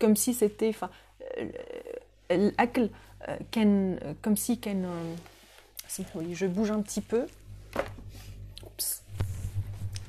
comme 0.00 0.14
si 0.14 0.32
c'était 0.32 0.74
الأكل 2.30 2.90
كان 3.52 3.98
comme 4.24 4.36
si 4.36 4.56
كان 4.56 5.16
سمحوا 5.88 6.22
لي 6.22 6.32
je 6.32 6.48
bouge 6.48 6.70
un 6.70 6.80
petit 6.80 7.02
peu 7.10 7.26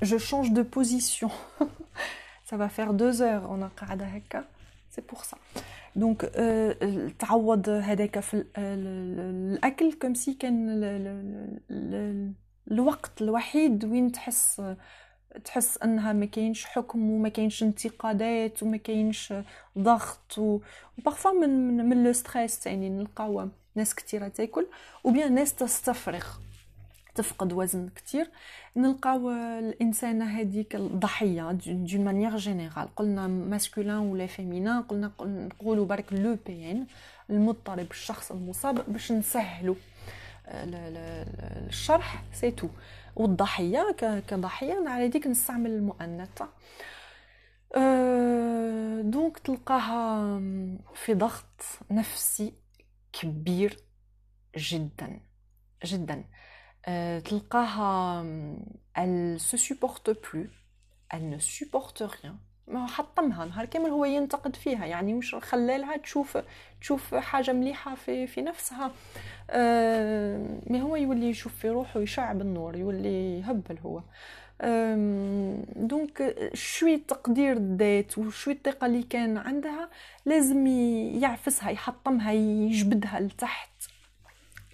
je 0.01 0.17
change 0.17 0.51
de 0.51 0.61
position. 0.61 1.31
ça 2.49 2.57
va 2.57 2.69
faire 2.69 2.93
deux 2.93 3.21
heures 3.21 3.49
on 3.49 3.61
a 3.61 3.69
قاعدة 3.77 4.05
هكا 4.05 4.43
c'est 4.91 5.05
pour 5.05 5.25
ça. 5.25 5.37
donc 5.95 6.25
تعوض 7.19 7.69
هذاك 7.69 8.19
في 8.19 8.45
الأكل 8.57 9.93
comme 9.93 10.13
si 10.13 10.33
كان 10.33 10.69
الوقت 12.71 13.21
الوحيد 13.21 13.85
وين 13.85 14.11
تحس 14.11 14.61
تحس 15.45 15.77
أنها 15.77 16.13
ما 16.13 16.25
كاينش 16.25 16.65
حكم 16.65 17.09
وما 17.09 17.29
كاينش 17.29 17.63
انتقادات 17.63 18.63
وما 18.63 18.77
كاينش 18.77 19.33
ضغط 19.77 20.37
و 20.37 20.49
parfois 20.49 21.31
من 21.31 21.67
من, 21.67 21.89
من 21.89 22.03
le 22.03 22.13
stress 22.13 22.65
يعني 22.67 22.89
نلقاو 22.89 23.49
ناس 23.75 23.95
كثيره 23.95 24.27
تاكل 24.27 24.67
و 25.03 25.09
bien 25.09 25.33
ناس 25.35 25.53
تستفرغ 25.53 26.25
تفقد 27.15 27.53
وزن 27.53 27.89
كتير. 27.95 28.31
نلقاو 28.75 29.31
الإنسانة 29.31 30.25
هذيك 30.25 30.75
الضحية 30.75 31.51
d'une 31.51 32.03
manière 32.05 32.37
générale 32.37 32.95
قلنا 32.95 33.27
masculin 33.27 33.93
ولا 33.95 34.25
féminin 34.27 34.81
قلنا 34.83 35.11
نقولوا 35.21 35.85
برك 35.85 36.13
le 36.13 36.37
PN 36.47 36.87
المضطرب 37.29 37.91
الشخص 37.91 38.31
المصاب 38.31 38.93
باش 38.93 39.11
نسهلوا 39.11 39.75
الشرح 41.67 42.23
c'est 42.33 42.51
tout 42.51 42.67
والضحية 43.15 43.95
كضحية 44.27 44.89
على 44.89 45.07
ديك 45.07 45.27
نستعمل 45.27 45.71
المؤنث 45.71 46.41
أه 47.75 49.01
donc 49.01 49.39
تلقاها 49.39 50.39
في 50.95 51.13
ضغط 51.13 51.61
نفسي 51.91 52.53
كبير 53.13 53.77
جدا. 54.57 55.19
جدا. 55.85 56.23
تلقاها 57.25 58.25
elle 58.95 59.39
se 59.39 59.57
supporte 59.57 60.13
plus. 60.13 60.49
Elle 61.09 61.29
ne 61.29 61.39
supporte 61.39 62.01
rien. 62.01 62.35
ما 62.67 62.87
حطمها 62.87 63.45
نهار 63.45 63.65
كامل 63.65 63.89
هو 63.89 64.05
ينتقد 64.05 64.55
فيها 64.55 64.85
يعني 64.85 65.13
مش 65.13 65.35
خلالها 65.35 65.97
تشوف 65.97 66.37
تشوف 66.81 67.15
حاجة 67.15 67.51
مليحه 67.51 67.95
في 67.95 68.27
في 68.27 68.41
نفسها 68.41 68.91
أه 69.49 70.59
mais 70.67 70.81
هو 70.81 70.95
يولي 70.95 71.29
يشوف 71.29 71.55
في 71.55 71.69
روحه 71.69 71.99
يشعل 71.99 72.41
النور 72.41 72.75
يولي 72.75 73.39
يهبل 73.39 73.77
هو 73.85 74.01
donc 75.75 76.35
شوي 76.53 76.97
تقدير 76.97 77.57
الذات 77.57 78.17
وشوي 78.17 78.53
الثقة 78.53 78.87
اللي 78.87 79.03
كان 79.03 79.37
عندها 79.37 79.89
لازم 80.25 80.67
يعفسها 81.21 81.69
يحطمها 81.69 82.31
يجبدها 82.31 83.19
لتحت 83.19 83.69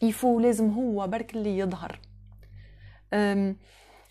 يفو 0.02 0.40
لازم 0.40 0.70
هو 0.70 1.08
برك 1.08 1.36
اللي 1.36 1.58
يظهر. 1.58 2.00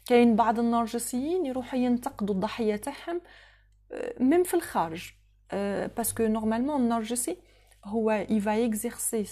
كاين 0.06 0.36
بعض 0.36 0.58
النرجسيين 0.58 1.46
يروحوا 1.46 1.78
ينتقدوا 1.78 2.34
الضحية 2.34 2.76
تاعهم 2.76 3.20
même 4.20 4.42
في 4.42 4.54
الخارج. 4.54 5.12
parce 5.96 6.12
que 6.13 6.22
normalement 6.22 6.80
النرجسي 6.80 7.36
هو 7.84 8.10
il 8.10 8.64
va 8.64 8.78
exercer 8.78 9.24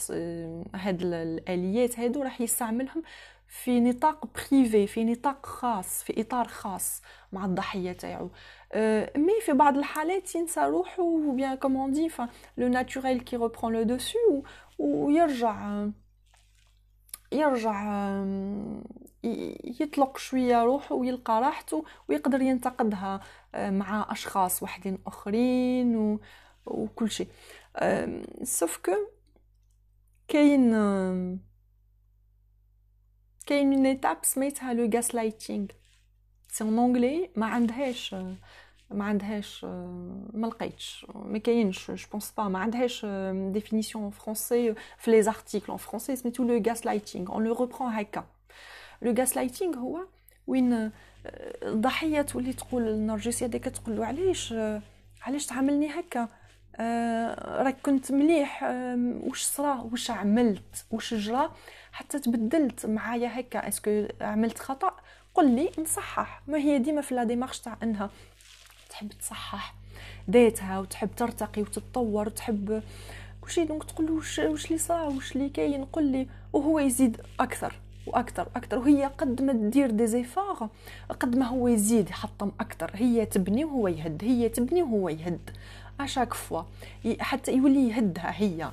هاد 0.75 1.03
الآليات 1.03 1.99
هادو 1.99 2.23
راح 2.23 2.41
يستعملهم 2.41 3.03
في 3.49 3.81
نطاق 3.81 4.27
privé 4.27 4.87
في 4.87 5.05
نطاق 5.05 5.47
خاص 5.47 6.03
في 6.03 6.21
إطار 6.21 6.49
خاص 6.49 7.03
مع 7.33 7.45
الضحية 7.45 7.93
تاعو. 7.93 8.31
mais 9.17 9.41
في 9.47 9.53
بعض 9.53 9.77
الحالات 9.77 10.35
ينسى 10.35 10.61
روحه 10.61 11.03
و 11.03 11.13
bien 11.13 11.55
comme 11.55 11.82
on 11.82 11.93
dit 11.93 12.11
le 12.57 12.69
naturel 12.69 13.21
qui 13.21 13.37
reprend 13.37 13.73
le 13.73 13.83
dessus 13.83 14.43
ويرجع 14.79 15.87
يرجع 17.33 18.05
يطلق 19.81 20.19
شوية 20.19 20.65
روحه 20.65 20.95
ويلقى 20.95 21.41
راحته 21.41 21.85
ويقدر 22.09 22.41
ينتقدها 22.43 23.21
مع 23.55 24.07
أشخاص 24.11 24.63
وحدين 24.63 24.99
آخرين 25.07 25.97
و... 25.97 26.21
وكل 26.67 27.11
شيء. 27.11 27.29
sauf 28.43 28.77
que 28.77 28.93
كاين 30.29 30.71
كاين 33.47 33.87
on 33.87 34.25
سميتها 34.25 34.75
le 34.75 34.91
gaslighting 34.95 35.67
c'est 36.49 36.65
un 36.65 37.29
ما 37.37 37.47
عندهاش 37.47 38.15
ما 38.91 39.05
عندهاش 39.05 39.65
ما 40.35 40.47
لقيتش 40.47 41.07
ما 41.15 41.39
كاينش 41.39 41.91
je 41.91 42.07
pense 42.13 42.33
pas 42.37 42.49
ما 42.49 42.59
عندهاش 42.59 43.07
définition 43.53 44.11
française 44.11 44.75
في 44.99 45.11
les 45.11 45.23
articles 45.23 45.73
en 45.73 45.79
français 45.79 46.17
سميتو 46.17 46.45
le 46.45 46.63
gaslighting 46.67 47.33
on 47.33 47.45
le 47.45 47.53
reprend 47.53 47.93
هكا 47.93 48.25
le 49.03 49.15
gaslighting 49.19 49.77
هو 49.77 50.01
وين 50.47 50.91
الضحيه 51.63 52.23
تولي 52.23 52.53
تقول 52.53 52.89
النرجسيه 52.89 53.47
هذيك 53.47 53.65
تقول 53.65 53.97
له 53.97 54.07
علاش 54.07 54.55
علاش 55.23 55.47
تعاملني 55.47 55.89
هكا؟ 56.01 56.29
آه 56.77 57.63
راك 57.63 57.77
كنت 57.83 58.13
مليح 58.13 58.65
آه 58.65 59.19
واش 59.23 59.43
صرا؟ 59.43 59.81
واش 59.93 60.11
عملت؟ 60.11 60.87
واش 60.91 61.15
جرى 61.15 61.51
حتى 61.93 62.19
تبدلت 62.19 62.87
معايا 62.87 63.41
هكا. 63.41 63.69
est-ce 63.69 63.94
que 63.94 64.07
عملت 64.21 64.59
خطأ؟ 64.59 64.97
قل 65.35 65.51
لي 65.57 65.71
نصحح 65.79 66.43
ما 66.47 66.59
هي 66.59 66.79
ديما 66.79 67.01
في 67.01 67.15
la 67.15 67.25
démarche 67.25 67.61
تاع 67.61 67.77
إنها 67.83 68.11
تحب 68.99 69.13
تصحح 69.13 69.75
ذاتها 70.31 70.79
وتحب 70.79 71.09
ترتقي 71.17 71.63
وتتطور 71.63 72.27
وتحب 72.27 72.83
كلشي. 73.41 73.65
donc 73.65 73.85
تقول 73.85 74.07
له 74.07 74.13
واش 74.13 74.41
اللي 74.41 74.79
صرا 74.79 75.05
واش 75.05 75.37
اللي 75.37 75.49
كاين؟ 75.49 75.85
قل 75.85 76.05
لي. 76.05 76.27
وهو 76.53 76.79
يزيد 76.79 77.21
أكثر 77.41 77.75
وأكثر 78.07 78.49
وأكثر. 78.55 78.79
وهي 78.79 79.05
قد 79.05 79.43
ما 79.43 79.53
تدير 79.53 79.91
des 79.91 80.07
efforts 80.07 80.69
قد 81.21 81.37
ما 81.37 81.47
هو 81.47 81.69
يزيد 81.69 82.11
يحطم 82.11 82.53
أكثر. 82.61 82.91
هي 82.95 83.27
تبني 83.27 83.65
وهو 83.65 83.89
يهد 83.89 84.25
هي 84.25 84.49
تبني 84.49 84.83
وهو 84.83 85.09
يهد. 85.09 85.51
à 86.01 86.06
chaque 86.06 86.35
fois 86.35 86.63
حتى 87.21 87.53
يولي 87.53 87.89
يهدها 87.89 88.33
هي. 88.37 88.71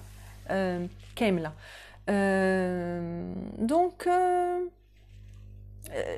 كاملة. 1.16 1.52
donc 3.58 4.10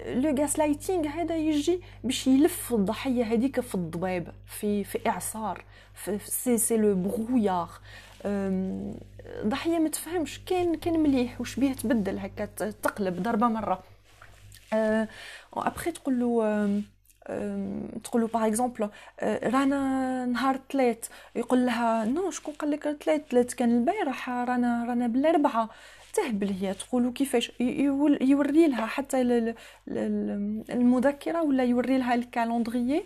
le 0.08 0.36
gaslighting 0.39 1.08
هذا 1.08 1.38
يجي 1.38 1.82
باش 2.03 2.27
يلف 2.27 2.73
الضحية 2.73 3.23
هذيك 3.23 3.60
في 3.60 3.75
الضباب 3.75 4.34
في 4.45 4.84
في 4.84 5.10
إعصار 5.10 5.63
في 5.93 6.19
c'est 6.26 6.58
c'est 6.58 6.78
le 6.78 6.96
brouillard 6.96 7.70
ضحية 9.45 9.80
ما 9.80 9.89
تفهمش 9.89 10.41
كان 10.45 10.75
كان 10.75 10.99
مليح 10.99 11.41
وش 11.41 11.56
بيه 11.60 11.73
تبدل 11.73 12.19
هكا 12.19 12.45
تقلب 12.69 13.23
ضربة 13.23 13.47
مرة. 13.47 13.84
ابخي 15.53 15.91
تقول 15.91 16.19
له 16.19 16.82
تقول 18.03 18.21
له 18.21 18.27
par 18.28 18.48
exemple 18.48 18.89
رانا 19.23 20.25
نهار 20.25 20.60
ثلاث 20.71 21.08
يقول 21.36 21.65
لها 21.65 22.06
نو 22.06 22.32
شكون 22.32 22.53
قال 22.53 22.71
لك 22.71 22.97
ثلاث 23.03 23.21
ثلاث 23.30 23.53
كان 23.53 23.77
البارح 23.77 24.30
رانا 24.30 24.86
رانا 24.89 25.08
بالأربعة. 25.08 25.69
تهبل 26.17 26.49
هي 26.49 26.73
تقولوا 26.73 27.12
كيفاش 27.12 27.51
يوري 28.21 28.67
لها 28.67 28.86
حتى 28.86 29.21
المذكره 30.69 31.41
ولا 31.41 31.63
يوري 31.63 31.97
لها 31.97 32.15
ال 32.15 32.24
calendrier 32.24 33.04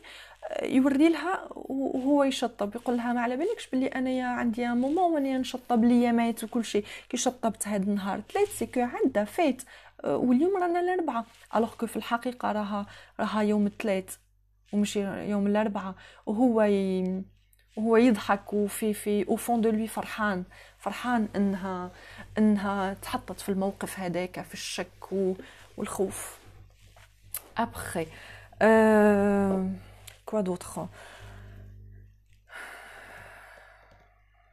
يوري 0.64 1.10
لها 1.10 1.48
وهو 1.56 2.24
يشطب 2.24 2.76
يقول 2.76 2.98
لها 2.98 3.14
ما 3.14 3.22
على 3.22 3.38
بالكش 3.38 3.70
بلي 3.74 3.88
انايا 3.88 4.26
عندي 4.26 4.68
maman 4.68 5.14
واني 5.14 5.38
نشطب 5.38 5.84
ليامات 5.84 6.44
وكل 6.44 6.66
شيء 6.66 6.86
كي 7.10 7.18
شطبت 7.18 7.68
هذا 7.68 7.84
النهار 7.84 8.22
ثلاث 8.34 8.58
c'est 8.60 8.73
que 8.74 8.82
عدى 8.82 9.26
فات 9.26 9.62
واليوم 10.04 10.58
رانا 10.58 10.80
الأربعة 10.80 11.26
alors 11.56 11.76
que 11.76 11.88
في 11.88 11.96
الحقيقة 11.96 12.52
راها 12.52 12.86
راها 13.20 13.42
يوم 13.42 13.68
الثلاث 13.68 14.16
ومشي 14.74 15.00
يوم 15.30 15.48
الأربعة 15.48 15.96
وهو 16.26 16.62
ي... 16.62 17.24
وهو 17.76 17.98
يضحك 17.98 18.54
وفي 18.54 18.94
في 18.94 19.28
au 19.28 19.36
fond 19.36 19.62
de 19.62 19.70
lui 19.70 19.88
فرحان 19.88 20.44
فرحان 20.80 21.28
انها 21.36 21.92
انها 22.38 22.94
تحطت 22.94 23.40
في 23.40 23.50
الموقف 23.50 24.00
هذاك 24.00 24.42
في 24.42 24.54
الشك 24.54 25.12
والخوف 25.78 26.38
ابخي 27.58 28.08
أه... 28.62 29.70
كوا 30.26 30.42
دوتر 30.42 30.88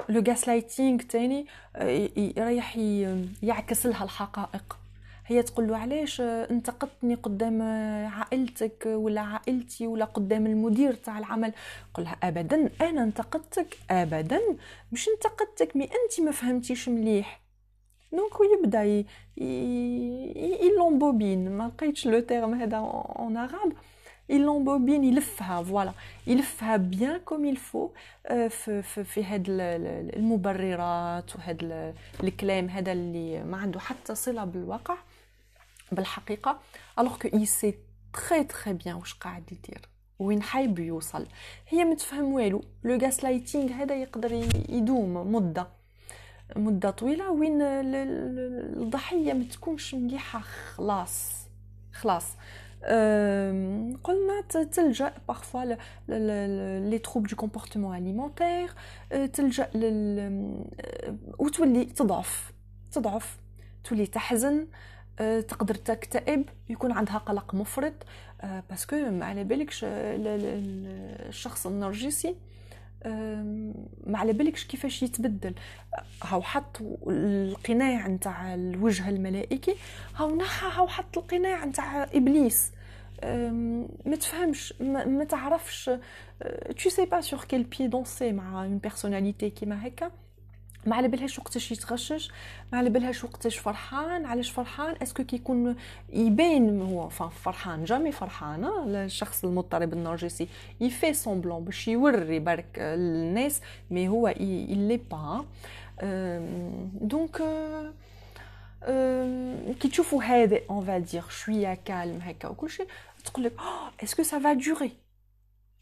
لو 0.09 0.25
غاسلايتينغ 0.29 0.99
تاني 1.03 1.47
رايح 2.39 2.77
يعكس 3.43 3.87
لها 3.87 4.05
الحقائق 4.05 4.79
هي 5.31 5.43
تقول 5.43 5.69
له 5.69 5.77
علاش 5.77 6.21
انتقدتني 6.21 7.15
قدام 7.15 7.63
عائلتك 8.13 8.83
ولا 8.87 9.21
عائلتي 9.21 9.87
ولا 9.87 10.05
قدام 10.05 10.47
المدير 10.47 10.93
تاع 10.93 11.19
العمل. 11.19 11.53
قل 11.95 12.03
لها 12.03 12.17
ابدا 12.23 12.71
أنا 12.81 13.03
انتقدتك؟ 13.03 13.79
ابدا. 13.91 14.41
مش 14.93 15.09
انتقدتك 15.09 15.77
mais 15.77 15.85
أنت 15.85 16.21
ما 16.21 16.31
فهمتيش 16.31 16.89
مليح. 16.89 17.41
donc 18.13 18.41
ويبدا 18.41 19.05
يلومبوبين. 20.67 21.51
ما 21.51 21.69
لقيتش 21.69 22.07
le 22.07 22.21
terme 22.21 22.55
هذا 22.55 22.77
en 22.77 23.37
عرب 23.37 23.73
يلومبوبين 24.29 25.05
يلفها 25.05 25.63
voilà 25.63 25.93
يلفها 26.27 26.77
bien 26.77 27.19
comme 27.19 27.45
il 27.45 27.60
faut 27.60 27.89
في 28.29 28.83
في, 28.83 29.05
في 29.05 29.25
هاد 29.25 29.47
المبررات 29.49 31.37
وهاد 31.37 31.95
الكلام 32.23 32.69
هذا 32.69 32.93
اللي 32.93 33.45
ما 33.45 33.57
عنده 33.57 33.81
حتى 33.81 34.15
صلة 34.15 34.45
بالواقع. 34.45 34.97
بالحقيقة. 35.93 36.61
alors 36.99 37.19
que 37.19 37.29
il 37.29 37.47
sait 37.47 37.75
très 38.13 38.45
très 38.45 38.73
bien 38.73 38.95
واش 38.95 39.15
قاعد 39.15 39.53
يدير. 39.53 39.89
وين 40.19 40.43
حايب 40.43 40.79
يوصل. 40.79 41.27
هي 41.69 41.85
ما 41.85 41.95
تفهم 41.95 42.33
والو. 42.33 42.65
le 42.85 42.99
gaslighting 42.99 43.73
هذا 43.73 43.95
يقدر 43.95 44.33
يدوم 44.69 45.33
مدة. 45.35 45.69
مدة 46.57 46.91
طويلة. 46.91 47.31
وين 47.31 47.63
الضحية 47.63 49.33
ما 49.33 49.45
تكونش 49.45 49.95
مليحة. 49.95 50.41
خلاص. 50.75 51.33
خلاص. 51.93 52.27
قلنا 54.05 54.41
تلجأ 54.73 55.15
parfois 55.29 55.77
les 56.89 56.99
troubles 56.99 57.27
de 57.27 57.37
comportement 57.37 57.97
alimentaire 57.97 58.71
تلجأ 59.33 59.71
لل 59.75 60.65
وتولي 61.39 61.85
تضعف. 61.85 62.53
تضعف. 62.93 63.39
تولي 63.85 64.07
تحزن. 64.07 64.67
تقدر 65.19 65.75
تكتئب 65.75 66.49
يكون 66.69 66.93
عندها 66.93 67.19
قلق 67.19 67.55
مفرط 67.55 67.95
باسكو 68.71 68.97
ما 68.97 69.27
على 69.27 69.45
بالكش 69.45 69.81
الشخص 69.85 71.67
النرجسي 71.67 72.37
ما 74.07 74.19
على 74.19 74.33
بالكش 74.33 74.65
كيفاش 74.65 75.03
يتبدل. 75.03 75.55
هاو 76.23 76.43
حط 76.43 76.83
القناع 77.07 78.09
نتاع 78.09 78.55
الوجه 78.55 79.09
الملائكي 79.09 79.75
هاو 80.17 80.37
نحى 80.37 80.67
هاو 80.79 80.89
حط 80.89 81.19
القناع 81.19 81.65
نتاع 81.65 82.05
إبليس. 82.05 82.73
ما 84.05 84.17
تفهمش 84.21 84.75
ما 84.81 85.25
تعرفش 85.25 85.91
tu 86.69 86.91
sais 86.91 87.07
pas 87.07 87.23
sur 87.23 87.47
quel 87.47 87.65
pied 87.75 87.89
danser 87.91 88.33
مع 88.33 88.69
une 88.69 88.91
personnalité 88.91 89.45
كيما 89.45 89.87
هكا. 89.87 90.11
ما 90.87 90.97
على 90.97 91.09
بالهاش 91.09 91.39
وقتاش 91.39 91.73
يتغشش؟ 91.73 92.31
ما 92.73 92.79
على 92.79 92.91
بالهاش 92.91 93.25
وقتاش 93.25 93.59
فرحان؟ 93.59 94.27
علاش 94.27 94.51
فرحان؟ 94.51 94.97
est-ce 95.03 95.17
que 95.17 95.25
كيكون 95.25 95.77
يبين 96.13 96.83
هو 96.83 97.09
فرحان 97.09 97.85
jamais 97.85 98.13
فرحان 98.13 98.65
الشخص 98.95 99.45
المضطرب 99.45 99.93
النرجسي 99.93 100.49
il 100.81 100.92
fait 100.92 101.15
semblant 101.15 101.65
باش 101.65 101.89
يوري 101.89 102.39
برك 102.39 102.67
الناس 102.79 103.61
mais 103.91 104.09
هو 104.09 104.29
il 104.29 104.48
l'est 104.48 104.97
pas 104.97 105.45
donc 107.01 107.43
كي 109.81 109.89
تشوفوا 109.89 110.23
هذا 110.23 110.61
on 110.71 110.85
va 110.85 110.98
dire 110.98 111.23
شوية 111.29 111.79
calme 111.85 112.21
هكا 112.23 112.49
وكل 112.49 112.71
شيء. 112.71 112.87
تقول 113.25 113.45
لك 113.45 113.53
est-ce 114.03 114.39
que 114.39 114.45
ça 114.45 114.49
va 114.49 114.53
durer 114.53 114.93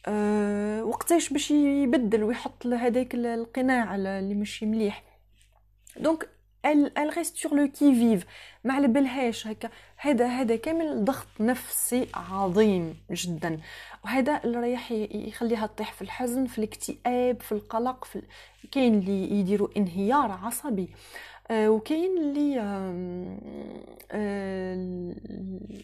أه 0.09 0.85
وقتاش 0.85 1.33
باش 1.33 1.51
يبدل 1.51 2.25
ويحط 2.25 2.67
هذاك 2.67 3.15
القناع 3.15 3.95
اللي 3.97 4.35
ماشي 4.35 4.67
مليح. 4.67 5.05
donc 6.01 6.29
elle 6.67 6.99
elle 6.99 7.17
reste 7.17 7.37
sur 7.37 7.55
le 7.55 7.69
qui-vive 7.69 8.27
ما 8.65 8.75
على 8.75 8.89
بالهاش 8.89 9.47
هكا. 9.47 9.71
هذا 9.97 10.27
هذا 10.27 10.57
كامل 10.57 11.05
ضغط 11.05 11.27
نفسي 11.41 12.09
عظيم 12.15 12.97
جدا. 13.11 13.61
وهذا 14.05 14.41
اللي 14.45 14.59
رايح 14.59 14.93
يخليها 15.13 15.67
تطيح 15.67 15.93
في 15.93 16.03
الحزن 16.03 16.47
في 16.47 16.59
الاكتئاب 16.59 17.43
في 17.43 17.53
القلق 17.53 18.05
في 18.05 18.23
كاين 18.73 18.95
اللي 18.95 19.31
يديروا 19.31 19.69
انهيار 19.77 20.33
عصبي. 20.33 20.89
أه 21.51 21.71
وكاين 21.71 22.19
اللي 22.19 22.61
أه 24.11 24.75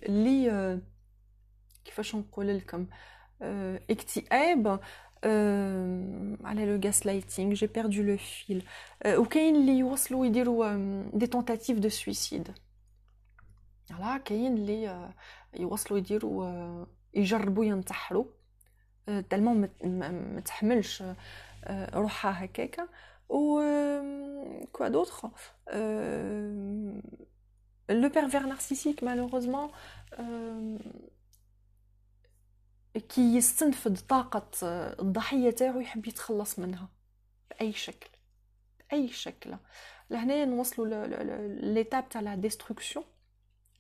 اللي 0.09 0.81
كيفاش 1.85 2.15
نقول 2.15 2.57
لكم؟ 2.57 2.87
اكتئاب 3.90 4.81
على 6.44 6.66
le 6.66 6.81
gaslighting 6.85 7.55
j'ai 7.55 7.66
perdu 7.66 8.03
le 8.03 8.16
fil 8.16 8.64
وكاين 9.07 9.57
اللي 9.57 9.78
يوصلوا 9.78 10.26
يديروا 10.26 10.74
des 11.14 11.27
tentatives 11.27 11.79
de 11.79 11.88
suicide 11.88 12.49
voilà 13.88 14.18
كاين 14.18 14.55
اللي 14.55 15.11
يوصلوا 15.55 15.98
يديروا 15.98 16.85
يجربوا 17.14 17.64
ينتحروا 17.64 18.24
tellement 19.31 19.68
ما 19.85 20.40
تحملش 20.40 21.02
روحها 21.70 22.44
هكاكا 22.44 22.88
و 23.28 23.61
quoi 24.73 24.88
d'autre 24.88 25.27
Le 27.90 28.09
pervers 28.09 28.42
narcissique 28.47 29.05
malheureusement 29.05 29.71
كي 32.98 33.37
يستنفد 33.37 33.98
طاقة 34.09 34.50
الضحية 35.00 35.50
تاعو 35.50 35.81
يحب 35.81 36.07
يتخلص 36.07 36.59
منها. 36.59 36.88
بأي 37.50 37.72
شكل. 37.72 38.11
بأي 38.90 39.09
شكل. 39.09 39.55
لهنا 40.11 40.44
نوصلوا 40.44 41.07
l'étape 41.47 42.09
تاع 42.09 42.20
la 42.21 42.35
destruction 42.35 43.05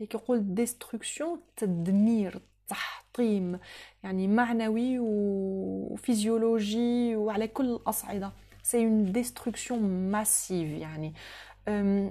يقول 0.00 0.54
destruction 0.54 1.40
تدمير 1.56 2.40
تحطيم. 2.68 3.58
يعني 4.02 4.28
معنوي 4.28 4.98
وفيزيولوجي 4.98 7.16
وعلى 7.16 7.48
كل 7.48 7.64
الأصعدة. 7.64 8.32
c'est 8.62 8.84
une 8.84 9.12
destruction 9.12 10.10
massive 10.10 10.68
يعني. 10.68 11.14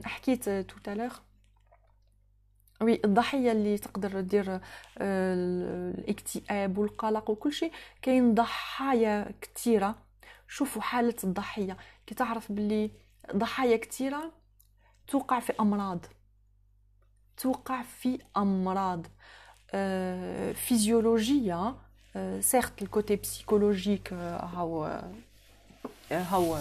حكيت 0.06 0.50
tout 0.50 0.70
à 0.70 0.75
l'heure 0.75 1.12
oui 2.82 3.02
الضحية 3.06 3.52
اللي 3.52 3.78
تقدر 3.78 4.22
دير 4.22 4.60
الاكتئاب 4.98 6.78
والقلق 6.78 7.30
وكل 7.30 7.54
شيء. 7.54 7.72
كاين 8.02 8.34
ضحايا 8.34 9.32
كثيره 9.42 9.96
شوفوا 10.48 10.82
حالة 10.82 11.16
الضحية. 11.24 11.78
كي 12.08 12.16
تعرف 12.16 12.52
باللي 12.52 12.92
ضحايا 13.36 13.78
كثيره 13.78 14.32
توقع 15.08 15.40
في 15.40 15.54
أمراض. 15.60 16.06
توقع 17.38 17.82
في 17.82 18.20
أمراض. 18.38 19.08
فيزيولوجية 20.54 21.76
surtout 22.40 22.82
le 22.82 22.93
côté 22.93 23.16
psychologique 23.16 24.14
هاو 24.14 25.02
هاو 26.12 26.58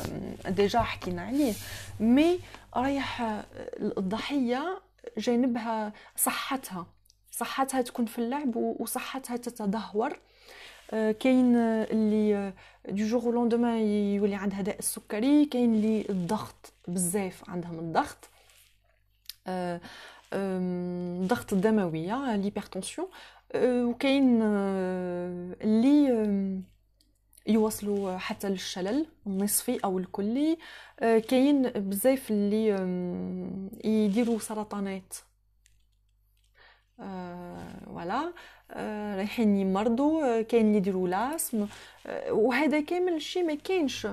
déjà 0.49 0.81
حكينا 0.81 1.23
عليه. 1.23 1.55
mais 2.01 2.41
رايح 2.77 3.43
الضحية 3.81 4.81
جانبها 5.19 5.93
صحتها. 6.17 6.87
صحتها 7.31 7.83
تكون 7.83 8.07
في 8.07 8.19
اللعب 8.19 8.57
وصحتها 8.57 9.37
تتدهور. 9.37 10.19
كاين 10.91 11.57
اللي 11.57 12.53
du 12.89 13.05
jour 13.05 13.35
au 13.35 13.43
lendemain 13.43 13.79
يولي 14.15 14.35
عندها 14.35 14.63
داء 14.63 14.79
السكري 14.79 15.45
كاين 15.45 15.75
اللي 15.75 16.07
الضغط 16.11 16.73
بزاف 16.89 17.51
عندهم 17.51 17.79
الضغط. 17.79 18.29
الضغط 20.33 21.53
الدموية 21.53 22.37
l'hypertension 22.37 23.09
وكاين 23.57 24.43
اللي 25.63 26.63
يوصلوا 27.47 28.19
حتى 28.19 28.49
للشلل 28.49 29.07
النصفي 29.27 29.79
أو 29.85 29.99
الكلي. 29.99 30.59
كاين 31.01 31.63
بزاف 31.63 32.31
اللي 32.31 32.67
يديروا 33.85 34.39
سرطانات. 34.39 35.15
voilà. 37.87 38.33
رايحين 39.17 39.57
يمرضوا. 39.57 40.43
كاين 40.43 40.67
اللي 40.67 40.77
يديروا 40.77 41.09
l'asthme. 41.09 41.67
وهذا 42.31 42.81
كامل 42.81 43.13
الشيء 43.13 43.45
ما 43.45 43.55
كاينش 43.55 44.07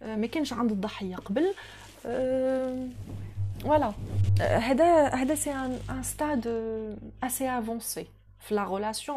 ما 0.00 0.26
كاينش 0.26 0.52
عند 0.52 0.70
الضحية 0.70 1.16
قبل. 1.16 1.54
voilà. 3.62 3.92
هذا 4.40 5.08
هذا 5.08 5.34
c'est 5.34 5.52
un 5.52 6.02
stade 6.02 6.46
assez 7.22 7.48
avancé 7.48 8.06
في 8.40 8.54
la 8.54 8.64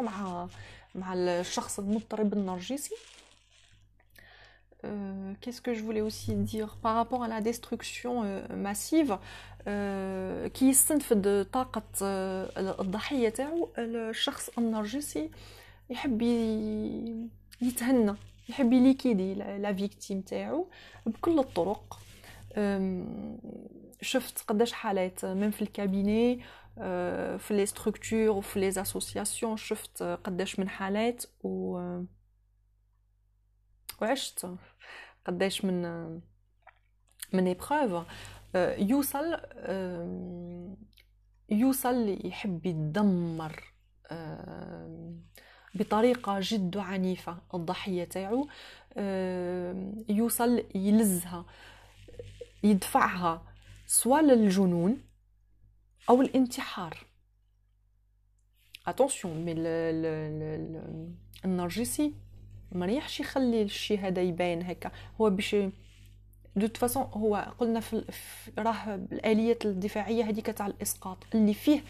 مع 0.02 0.46
مع 0.94 1.14
الشخص 1.14 1.78
المضطرب 1.78 2.32
النرجسي. 2.32 2.94
Euh, 4.84 5.32
qu'est-ce 5.40 5.62
que 5.62 5.72
je 5.74 5.82
voulais 5.82 6.02
aussi 6.02 6.34
dire 6.34 6.76
par 6.82 6.94
rapport 6.96 7.22
à 7.22 7.28
la 7.28 7.40
destruction 7.40 8.22
euh, 8.24 8.46
massive 8.56 9.18
كي 10.54 10.68
يستنفد 10.68 11.46
طاقة 11.52 11.82
الضحية 12.80 13.28
تاعو 13.28 13.68
الشخص 13.78 14.50
النرجسي 14.58 15.30
يحب 15.90 16.22
يتهنى 17.62 18.14
يحب 18.48 18.72
ي 18.72 18.79
liquider 18.79 19.34
la 19.34 19.72
victime 19.72 20.20
تاعو 20.20 20.68
بكل 21.06 21.38
الطرق. 21.38 22.00
شفت 24.00 24.44
قداش 24.48 24.72
حالات 24.72 25.24
من 25.24 25.50
في 25.50 25.62
ال 25.62 25.72
cabinet 25.72 26.40
في 27.38 27.48
les 27.50 27.66
structures 27.66 28.30
وفي 28.30 28.60
les 28.60 28.68
associations 28.68 29.56
شفت 29.56 30.02
قداش 30.02 30.58
من 30.58 30.68
حالات 30.68 31.24
و 31.44 31.80
وعشت 34.00 34.46
قداش 35.26 35.64
من 35.64 35.82
من 37.32 37.46
épreuves 37.46 38.06
يوصل 38.78 39.36
يوصل 41.50 42.26
يحب 42.26 42.66
يدمر 42.66 43.72
بطريقه 45.74 46.38
جد 46.42 46.76
عنيفه 46.76 47.38
الضحيه 47.54 48.04
تاعو 48.04 48.48
يوصل 50.08 50.64
يلزها 50.74 51.44
يدفعها 52.62 53.42
سواء 53.86 54.22
للجنون 54.22 55.00
أو 56.10 56.22
الانتحار 56.22 56.96
attention 58.86 59.44
mais 59.44 59.52
النرجسي 61.44 62.14
مريحش 62.72 63.20
يخلي 63.20 63.62
الشيء 63.62 64.00
هذا 64.00 64.22
يبان 64.22 64.62
هكا. 64.62 64.90
هو 65.20 65.30
باش 65.30 65.56
de 66.56 66.68
façon 66.74 67.02
هو 67.02 67.54
قلنا 67.58 67.80
في 67.80 68.02
راه 68.58 68.94
الآليات 68.94 69.66
الدفاعية 69.66 70.24
هذيك 70.24 70.46
تاع 70.46 70.66
الإسقاط 70.66 71.18
اللي 71.34 71.54
فيه 71.54 71.82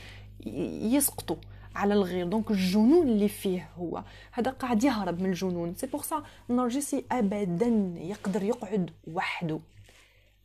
يسقطوا 0.96 1.36
على 1.74 1.94
الغير. 1.94 2.26
donc 2.26 2.50
الجنون 2.50 3.08
اللي 3.08 3.28
فيه 3.28 3.70
هو. 3.76 4.04
هذا 4.32 4.50
قاعد 4.50 4.84
يهرب 4.84 5.22
من 5.22 5.30
الجنون. 5.30 5.74
c'est 5.74 5.87
pour 5.87 6.02
ça 6.02 6.22
النرجسي 6.50 7.04
ابدا 7.12 7.94
يقدر 7.96 8.42
يقعد 8.42 8.90
وحده. 9.06 9.60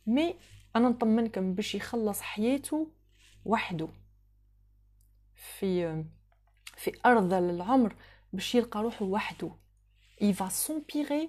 mais 0.06 0.34
أنا 0.76 0.88
نطمنكم 0.88 1.54
باش 1.54 1.74
يخلص 1.74 2.20
حياته 2.20 2.86
وحده. 3.44 3.88
في 5.34 6.04
في 6.76 6.92
ارذل 7.06 7.32
العمر 7.32 7.94
باش 8.32 8.54
يلقى 8.54 8.82
روحه 8.82 9.04
وحده. 9.04 9.50
Il 10.22 10.32
va 10.32 10.48
s'empirer 10.50 11.28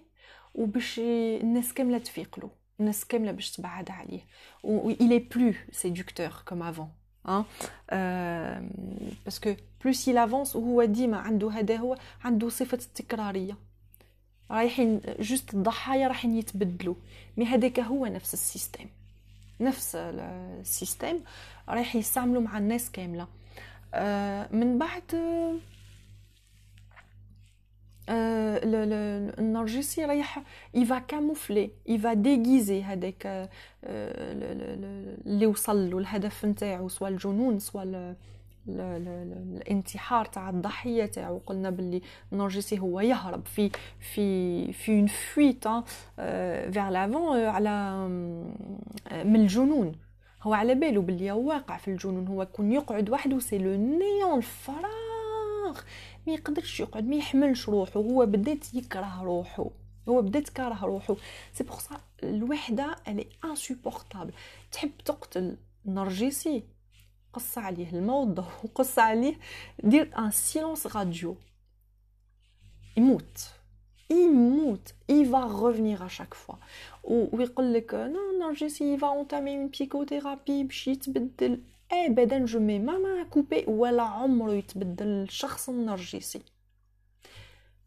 وباش 0.55 0.99
الناس 0.99 1.73
كامله 1.73 1.97
تفيق 1.97 2.39
له 2.39 2.49
الناس 2.79 3.05
كامله 3.05 3.31
باش 3.31 3.51
تبعد 3.51 3.91
عليه. 3.91 4.21
و 4.63 4.91
n'est 4.91 5.19
plus 5.19 5.67
séducteur 5.71 6.43
comme 6.45 6.61
avant 6.61 6.91
hein. 7.25 7.45
Euh, 7.91 8.59
parce 9.23 9.39
que 9.39 9.49
plus 9.79 10.07
il 10.07 10.17
avance 10.17 10.55
وهو 10.55 10.83
ديما 10.83 11.17
عنده 11.17 11.51
هذا 11.51 11.75
هو 11.75 11.97
عنده 12.23 12.49
صفة 12.49 12.77
التكراريه 12.77 13.57
رايحين 14.51 15.01
juste 15.19 15.53
الضحايا 15.53 16.07
رايحين 16.07 16.37
يتبدلوا. 16.37 16.95
mais 17.37 17.45
هذاك 17.45 17.79
هو 17.79 18.05
نفس 18.05 18.33
ال 18.33 18.39
système. 18.39 18.85
نفس 19.59 19.95
ال 19.95 20.11
système 20.11 21.19
رايح 21.69 21.95
يستعملوا 21.95 22.41
مع 22.41 22.57
الناس 22.57 22.91
كاملة. 22.91 23.27
Euh, 23.93 24.53
من 24.53 24.77
بعد 24.77 25.03
النرجسي 28.09 30.05
رايح 30.05 30.43
il 30.73 30.86
va 30.86 30.99
camoufler 30.99 31.57
il 31.57 31.69
va 31.85 32.13
déguiser 32.13 32.83
هذاك 32.83 33.49
اللي 35.25 35.45
وصل 35.45 35.89
له 35.91 35.97
الهدف 35.97 36.45
نتاعو 36.45 36.89
سواء 36.89 37.11
الجنون 37.11 37.59
سواء 37.59 38.15
الانتحار 38.67 40.25
تاع 40.25 40.49
الضحيه 40.49 41.05
تاعو 41.05 41.41
قلنا 41.45 41.69
باللي 41.69 42.01
النرجسي 42.33 42.79
هو 42.79 42.99
يهرب 42.99 43.45
في 43.45 43.71
في 43.99 44.73
في 44.73 44.91
une 44.91 45.07
fuite 45.07 45.67
vers 46.73 46.89
l'avant 46.89 47.39
على 47.39 48.07
من 49.11 49.35
الجنون 49.35 49.95
هو 50.41 50.53
على 50.53 50.75
باله 50.75 51.01
باللي 51.01 51.31
واقع 51.31 51.77
في 51.77 51.87
الجنون 51.87 52.27
هو 52.27 52.41
يكون 52.41 52.71
يقعد 52.71 53.09
وحده 53.09 53.39
c'est 53.39 53.57
le 53.57 53.75
néant 53.75 54.37
الفراغ 54.37 55.12
ما 56.27 56.33
يقدرش 56.33 56.79
يقعد 56.79 57.07
ما 57.07 57.15
يحملش 57.15 57.69
روحه 57.69 57.99
هو 57.99 58.25
بدات 58.25 58.73
يكره 58.73 59.23
روحه 59.23 59.69
هو 60.09 60.21
بدا 60.21 60.39
تكره 60.39 60.85
روحه 60.85 61.15
c'est 61.53 61.63
pour 61.63 61.79
ça 61.79 62.01
الوحدة 62.23 62.95
elle 63.07 63.27
est 63.45 63.62
insupportable 63.62 64.33
تحب 64.71 64.91
تقتل 65.05 65.57
نرجسي؟ 65.85 66.63
قص 67.33 67.57
عليه 67.57 67.89
الموت 67.89 68.39
وقص 68.39 68.99
عليه 68.99 69.35
دير 69.83 70.17
un 70.17 70.31
silence 70.31 70.87
radio 70.87 71.35
يموت. 72.97 73.49
يموت. 74.09 74.93
Il 75.09 75.25
va 75.29 75.45
revenir 75.45 76.01
à 76.03 76.09
chaque 76.09 76.35
fois. 76.35 76.59
ويقول 77.03 77.73
لك 77.73 77.93
non 77.93 78.39
نرجسي 78.39 78.97
va 78.97 79.07
entamer 79.07 79.53
une 79.53 79.69
psychothérapie 79.69 80.63
باش 80.63 80.87
يتبدل. 80.87 81.61
ابدا 81.93 82.45
jamais 82.45 82.79
ما 82.79 82.97
ما 82.97 83.23
كوبي 83.23 83.65
ولا 83.67 84.03
عمره 84.03 84.51
يتبدل 84.51 85.07
الشخص 85.07 85.69
النرجسي. 85.69 86.41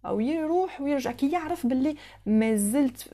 أو 0.06 0.20
يروح 0.20 0.80
ويرجع. 0.80 1.12
كي 1.12 1.30
يعرف 1.30 1.66
باللي 1.66 1.96
ما 2.26 2.56
زلت 2.56 3.08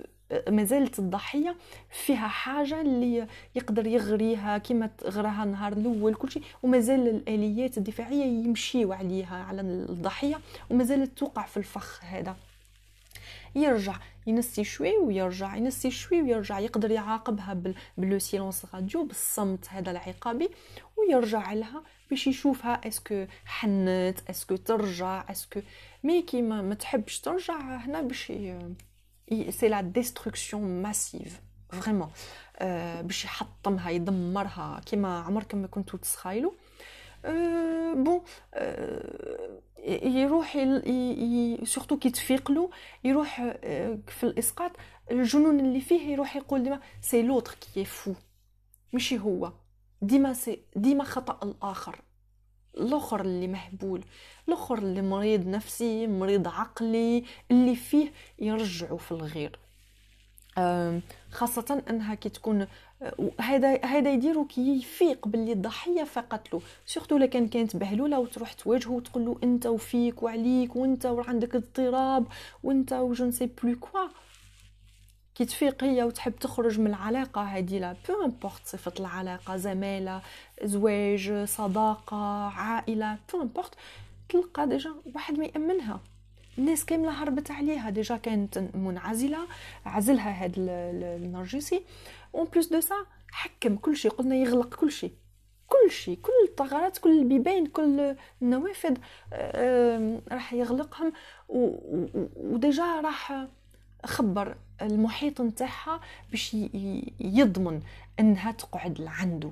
مازالت 0.48 0.98
الضحية 0.98 1.56
فيها 1.90 2.28
حاجة 2.28 2.80
اللي 2.80 3.26
يقدر 3.54 3.86
يغريها 3.86 4.58
كما 4.58 4.90
غراها 5.04 5.44
النهار 5.44 5.72
الأول 5.72 6.14
كل 6.14 6.30
شيء 6.30 6.42
ومازال 6.62 7.08
الآليات 7.08 7.78
الدفاعية 7.78 8.24
يمشيو 8.24 8.92
عليها 8.92 9.36
على 9.36 9.60
الضحية 9.60 10.40
ومازالت 10.70 11.18
توقع 11.18 11.46
في 11.46 11.56
الفخ 11.56 12.04
هذا. 12.04 12.36
يرجع 13.54 13.96
ينسي 14.26 14.64
شوي 14.64 14.98
ويرجع 14.98 15.56
ينسي 15.56 15.90
شوي 15.90 16.22
ويرجع 16.22 16.58
يقدر 16.58 16.90
يعاقبها 16.90 17.62
ب 17.98 18.05
le 18.05 18.18
silence 18.18 18.66
radio 18.74 19.04
بالصمت 19.04 19.68
هذا 19.68 19.90
العقابي 19.90 20.50
ويرجع 20.96 21.52
لها 21.52 21.82
باش 22.10 22.26
يشوفها 22.26 22.88
est-ce 22.88 23.14
que 23.14 23.26
حنت 23.44 24.18
est-ce 24.30 24.48
que 24.48 24.56
ترجع 24.56 25.30
est-ce 25.30 25.50
que 25.50 25.60
mais 26.04 26.22
كي 26.22 26.42
ما 26.42 26.74
تحبش 26.74 27.20
ترجع 27.20 27.60
هنا 27.60 28.02
باش 28.02 28.32
c'est 29.50 29.68
la 29.68 29.80
destruction 29.80 30.82
massive 30.82 31.40
vraiment 31.72 32.10
باش 33.02 33.24
يحطمها 33.24 33.90
يدمرها 33.90 34.80
كيما 34.86 35.20
عمركم 35.20 35.58
ما 35.58 35.66
كنتو 35.66 35.96
تسخايلوا 35.96 36.52
bon 37.94 38.22
يروح 40.04 40.52
surtout 41.64 41.96
كي 41.98 42.10
تفيق 42.10 42.50
له 42.50 42.70
يروح 43.04 43.36
في 44.08 44.22
الإسقاط 44.22 44.70
الجنون 45.10 45.60
اللي 45.60 45.80
فيه 45.80 46.00
يروح 46.12 46.36
يقول 46.36 46.62
ديما 46.62 46.80
c'est 47.00 47.22
l'autre 47.22 47.54
qui 47.74 47.84
est 47.84 47.99
fou 47.99 48.14
ماشي 48.92 49.18
هو. 49.18 49.52
ديما 50.02 50.32
c'est 50.32 50.62
ديما 50.76 51.04
خطأ 51.04 51.48
الآخر. 51.48 52.00
الأخر 52.78 53.20
اللي 53.20 53.48
مهبول 53.48 54.04
الأخر 54.48 54.78
اللي 54.78 55.02
مريض 55.02 55.46
نفسي 55.46 56.06
مريض 56.06 56.48
عقلي 56.48 57.24
اللي 57.50 57.76
فيه 57.76 58.12
يرجعوا 58.38 58.98
في 58.98 59.12
الغير. 59.12 59.58
خاصة 61.32 61.82
أنها 61.90 62.14
كي 62.14 62.28
تكون 62.28 62.66
هذا 63.40 63.84
هذا 63.84 64.12
يديرو 64.12 64.44
كي 64.44 64.78
يفيق 64.78 65.28
باللي 65.28 65.52
الضحية 65.52 66.04
فقط 66.04 66.54
له. 66.54 66.60
surtout 66.86 67.16
إلا 67.16 67.26
كان 67.26 67.48
كانت 67.48 67.76
بهلولة 67.76 68.18
وتروح 68.18 68.52
تواجهه 68.52 68.90
وتقول 68.90 69.24
له 69.24 69.36
أنت 69.42 69.66
وفيك 69.66 70.22
وعليك 70.22 70.76
وأنت 70.76 71.06
وعندك 71.06 71.54
اضطراب 71.54 72.26
وأنت 72.62 72.92
و 72.92 73.00
je 73.00 73.16
ne 73.16 73.32
sais 73.32 73.50
plus 73.62 73.78
quoi 73.78 74.08
كي 75.34 75.44
تفيق 75.44 75.84
هي 75.84 76.02
وتحب 76.02 76.36
تخرج 76.36 76.80
من 76.80 76.86
العلاقة 76.86 77.42
هذه 77.42 77.78
لا 77.78 77.96
peu 78.08 78.24
importe 78.24 78.66
صفة 78.66 78.92
العلاقة 79.00 79.56
زمالة 79.56 80.22
زواج 80.62 81.44
صداقة 81.44 82.46
عائلة 82.46 83.18
peu 83.32 83.42
importe 83.42 83.74
تلقى 84.28 84.68
déjà 84.68 84.94
واحد 85.14 85.38
ما 85.38 85.44
يأمنها. 85.44 86.00
الناس 86.58 86.84
كاملة 86.84 87.10
هربت 87.22 87.50
عليها. 87.50 87.90
déjà 87.90 88.16
كانت 88.16 88.58
منعزلة 88.74 89.38
عزلها 89.86 90.44
هاد 90.44 90.54
النرجسي. 90.58 91.82
en 92.34 92.46
plus 92.52 92.66
de 92.66 92.80
ça 92.80 92.94
حكم 93.30 93.76
كل 93.76 93.96
شيء. 93.96 94.10
قلنا 94.10 94.34
يغلق 94.34 94.74
كل 94.74 94.92
شيء. 94.92 95.12
كل 95.68 95.90
شيء 95.90 96.18
كل 96.22 96.32
الثغرات 96.48 96.98
كل 96.98 97.18
البيبان 97.18 97.66
كل 97.66 98.16
النوافذ 98.42 98.96
راح 100.32 100.52
يغلقهم. 100.52 101.12
و 101.48 101.79
déjà 101.79 103.00
راح 103.00 103.46
خبر 104.04 104.56
المحيط 104.82 105.40
نتاعها 105.40 106.00
باش 106.30 106.56
يضمن 107.20 107.80
إنها 108.20 108.52
تقعد 108.52 109.00
لعنده 109.00 109.50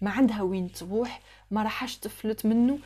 ما 0.00 0.10
عندها 0.10 0.42
وين 0.42 0.72
تروح 0.72 1.20
ما 1.50 1.62
راحش 1.62 1.96
تفلت 1.96 2.46
منه 2.46 2.78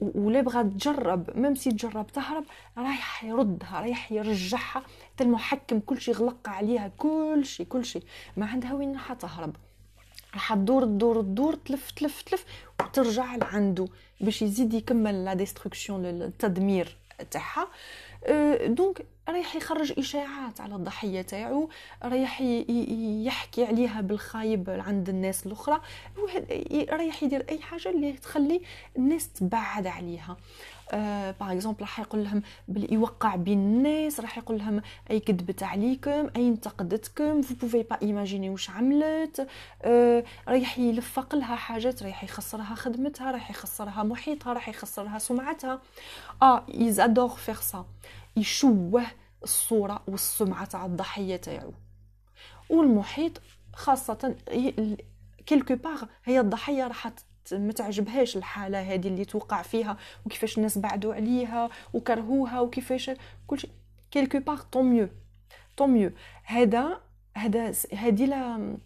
ولا 0.00 0.40
بغات 0.40 0.66
تجرب. 0.66 1.36
même 1.38 1.54
si 1.54 1.70
تجرب 1.70 2.06
تهرب 2.06 2.44
رايح 2.78 3.24
يردها 3.24 3.80
رايح 3.80 4.12
يرجعها. 4.12 4.82
حتى 5.14 5.24
المحكم 5.24 5.80
كل 5.80 6.00
شيء 6.00 6.14
غلق 6.14 6.48
عليها 6.48 6.90
كل 6.98 7.42
شيء 7.44 7.66
كل 7.66 7.84
شيء 7.84 8.02
ما 8.36 8.46
عندها 8.46 8.74
وين 8.74 8.92
راح 8.92 9.12
تهرب. 9.12 9.56
راح 10.34 10.54
تدور 10.54 10.84
تدور 10.84 11.20
تدور 11.22 11.54
تلف 11.54 11.90
تلف 11.90 12.22
تلف 12.22 12.44
وترجع 12.80 13.36
لعنده. 13.36 13.88
باش 14.20 14.42
يزيد 14.42 14.74
يكمل 14.74 15.24
la 15.24 15.34
destruction 15.34 16.04
التدمير 16.04 16.96
تاعها. 17.30 17.68
donc 18.66 19.06
رايح 19.28 19.56
يخرج 19.56 19.98
إشاعات 19.98 20.60
على 20.60 20.74
الضحية 20.74 21.22
تاعو 21.22 21.68
رايح 22.02 22.40
يحكي 23.26 23.64
عليها 23.64 24.00
بالخايب 24.00 24.70
عند 24.86 25.08
الناس 25.08 25.46
الأخرى 25.46 25.80
رايح 26.90 27.22
يدير 27.22 27.46
أي 27.48 27.58
حاجة 27.58 27.88
اللي 27.88 28.12
تخلي 28.12 28.62
الناس 28.96 29.28
تبعد 29.32 29.86
عليها. 29.86 30.36
par 31.40 31.52
exemple 31.52 31.80
راح 31.80 32.00
يقول 32.00 32.24
لهم 32.24 32.42
بلي 32.68 32.94
يوقع 32.94 33.36
بين 33.36 33.58
الناس 33.58 34.20
راح 34.20 34.38
يقول 34.38 34.58
لهم 34.58 34.82
أي 35.10 35.20
كذبت 35.20 35.62
عليكم 35.62 36.30
أي 36.36 36.48
انتقدتكم 36.48 37.42
فو 37.42 37.54
بوفي 37.54 37.82
با 37.82 37.98
ايماجيني 38.02 38.50
واش 38.50 38.70
عملت. 38.70 39.48
أه 39.82 40.24
رايح 40.48 40.78
يلفق 40.78 41.34
لها 41.34 41.56
حاجات 41.56 42.02
رايح 42.02 42.24
يخسرها 42.24 42.74
خدمتها 42.74 43.30
رايح 43.30 43.50
يخسرها 43.50 44.02
محيطها 44.02 44.52
رايح 44.52 44.68
يخسرها 44.68 45.18
سمعتها. 45.18 45.80
آه 46.42 46.66
ils 46.68 46.86
adorent 46.86 47.28
faire 47.28 47.60
ça 47.60 47.86
يشوه 48.36 49.06
الصورة 49.42 50.02
والسمعة 50.08 50.64
تاع 50.64 50.86
الضحية 50.86 51.36
تاعو. 51.36 51.72
والمحيط 52.70 53.40
خاصة 53.74 54.36
quelque 55.46 55.74
part 55.74 56.04
هي 56.24 56.40
الضحية 56.40 56.86
راح 56.86 57.12
ما 57.52 57.72
تعجبهاش 57.72 58.36
الحالة 58.36 58.94
هذه 58.94 59.08
اللي 59.08 59.24
توقع 59.24 59.62
فيها 59.62 59.96
وكيفاش 60.26 60.56
الناس 60.58 60.78
بعدوا 60.78 61.14
عليها 61.14 61.68
وكرهوها 61.92 62.60
وكيفاش 62.60 63.10
كل 63.46 63.58
شيء 63.58 63.70
quelque 64.10 64.38
part 64.38 64.62
tant 64.62 64.84
mieux 64.84 65.08
tant 65.76 65.90
mieux 65.90 66.10
هذا 66.44 67.00
هذا 67.36 67.72
هذه 67.92 68.24
لا 68.24 68.76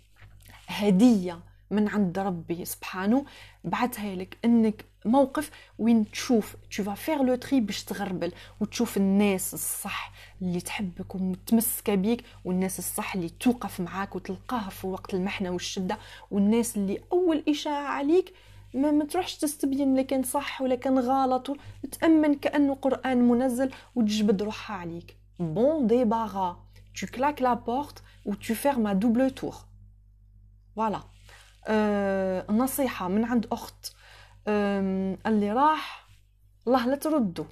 هدية 0.69 1.41
من 1.71 1.89
عند 1.89 2.19
ربي 2.19 2.65
سبحانه. 2.65 3.25
بعثها 3.65 4.15
لك 4.15 4.39
إنك 4.45 4.85
موقف 5.05 5.51
وين 5.79 6.11
تشوف. 6.11 6.57
tu 6.77 6.83
vas 6.83 6.95
faire 6.95 7.23
le 7.23 7.35
tri 7.35 7.61
باش 7.61 7.85
تغربل 7.85 8.33
وتشوف 8.61 8.97
الناس 8.97 9.55
الصح 9.55 10.13
اللي 10.43 10.61
تحبك 10.61 11.15
ومتمسكة 11.15 11.95
بيك 11.95 12.25
والناس 12.45 12.79
الصح 12.79 13.15
اللي 13.15 13.29
توقف 13.29 13.81
معاك 13.81 14.17
وتلقاها 14.17 14.71
في 14.71 14.87
وقت 14.87 15.15
المحنة 15.15 15.51
والشدة 15.51 15.99
والناس 16.31 16.77
اللي 16.77 17.01
أول 17.13 17.45
إشاعة 17.49 17.89
عليك 17.89 18.35
ما, 18.75 18.91
ما 18.91 19.05
تروحش 19.05 19.37
تستبين 19.37 19.97
لكن 19.97 20.23
صح 20.23 20.63
ولا 20.63 20.75
كان 20.75 20.99
غلط 20.99 21.57
تأمن 21.93 22.35
كأنه 22.35 22.75
قرآن 22.75 23.29
منزل 23.29 23.71
وتجبد 23.95 24.43
روحها 24.43 24.77
عليك. 24.77 25.17
bon 25.39 25.87
débarras 25.87 26.67
tu 26.95 27.07
claques 27.07 27.41
la 27.41 27.57
porte 27.57 28.03
ou 28.25 28.35
tu 28.37 28.55
fermes 28.55 28.87
à 28.87 28.95
double 28.95 29.31
tour. 29.33 29.67
Voilà. 30.77 31.01
آه 31.69 32.53
نصيحة 32.53 33.09
من 33.09 33.25
عند 33.25 33.47
أخت. 33.53 33.93
آه 34.49 35.19
اللي 35.27 35.53
راح 35.53 36.09
الله 36.67 36.87
لا 36.87 36.97
تردو 36.97 37.47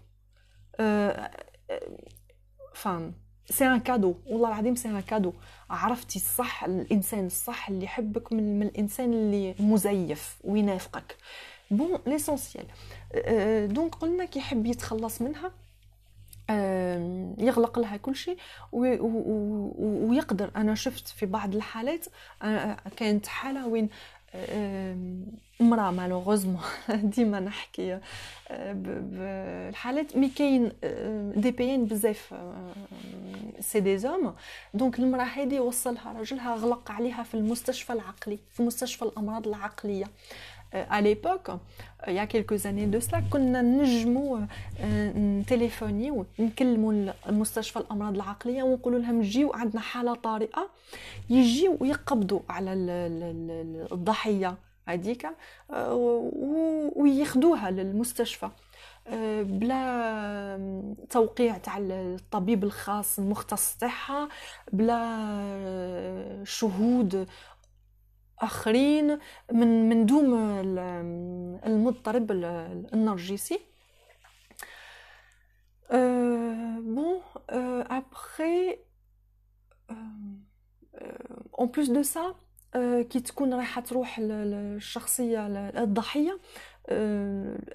آه 0.81 1.31
enfin 2.75 3.13
c'est 3.51 3.67
un 3.67 3.81
cadeau 3.81 4.15
والله 4.27 4.49
العظيم 4.49 4.75
c'est 4.75 4.89
un 4.89 5.01
cadeau. 5.01 5.33
عرفتي 5.71 6.19
الصح 6.19 6.65
الإنسان 6.65 7.27
الصح 7.27 7.69
اللي 7.69 7.85
يحبك 7.85 8.33
من, 8.33 8.59
من 8.59 8.67
الإنسان 8.67 9.13
اللي 9.13 9.55
مزيف 9.59 10.37
وينافقك. 10.45 11.17
bon 11.71 11.99
l'essentiel 12.07 12.67
donc 13.73 13.95
قلنا 13.95 14.25
كي 14.25 14.39
يحب 14.39 14.67
يتخلص 14.67 15.23
منها 15.23 15.51
يغلق 17.39 17.79
لها 17.79 17.97
كل 17.97 18.17
شيء 18.17 18.37
ويقدر. 18.73 20.51
أنا 20.57 20.75
شفت 20.75 21.09
في 21.09 21.27
بعض 21.27 21.55
الحالات 21.55 22.07
كانت 22.97 23.27
حالة 23.27 23.67
وين 23.67 23.89
امرأة 25.61 25.91
malheureusement 25.91 26.61
ديما 27.17 27.41
نحكي 27.41 27.99
بالحالات 28.51 30.17
mais 30.17 30.29
كاين 30.29 30.73
des 31.37 31.51
bien 31.51 31.85
بزاف 31.85 32.35
c'est 33.61 33.81
des 33.81 33.99
hommes. 33.99 34.35
donc 34.75 34.99
المرأة 34.99 35.25
هذه 35.25 35.61
وصلها 35.61 36.13
راجلها 36.13 36.55
غلق 36.55 36.91
عليها 36.91 37.23
في 37.23 37.35
المستشفى 37.35 37.93
العقلي 37.93 38.39
في 38.51 38.63
مستشفى 38.63 39.03
الأمراض 39.03 39.49
العقلية. 39.49 40.05
À 40.75 41.01
l'époque, 41.01 41.51
il 42.09 42.15
y 42.15 42.19
a 42.19 42.27
quelques 42.27 42.67
années 42.67 42.87
de 42.87 43.01
cela, 43.01 43.21
كنا 43.31 43.63
نجموا 43.63 44.39
نتليفونيو 45.17 46.27
نكلموا 46.39 47.13
المستشفى 47.29 47.79
الأمراض 47.79 48.15
العقلية 48.15 48.63
ونقولوا 48.63 48.99
لهم 48.99 49.21
جيو 49.21 49.53
عندنا 49.53 49.81
حالة 49.81 50.15
طارئة. 50.15 50.71
يجيو 51.31 51.77
ويقبضوا 51.81 52.41
على 52.49 52.73
الضحية 53.93 54.55
هذيك 54.89 55.27
وياخذوها 56.97 57.71
للمستشفى. 57.71 58.49
بلا 59.43 59.77
توقيع 61.11 61.59
تاع 61.59 61.79
الطبيب 61.79 62.65
الخاص 62.65 63.19
المختص 63.19 63.77
تاعها 63.77 64.29
بلا 64.73 65.01
شهود 66.45 67.27
آخرين 68.41 69.19
من 69.53 69.89
من 69.89 70.07
دوم 70.07 70.35
المضطرب 71.67 72.33
النرجسي. 72.95 73.59
bon 76.81 77.21
après 77.91 78.79
en 81.59 81.69
plus 81.69 81.89
de 81.91 82.03
ça 82.03 82.35
كي 83.03 83.21
تكون 83.21 83.55
رايحه 83.55 83.81
تروح 83.81 84.17
الشخصيه 84.21 85.47
الضحيه 85.83 86.41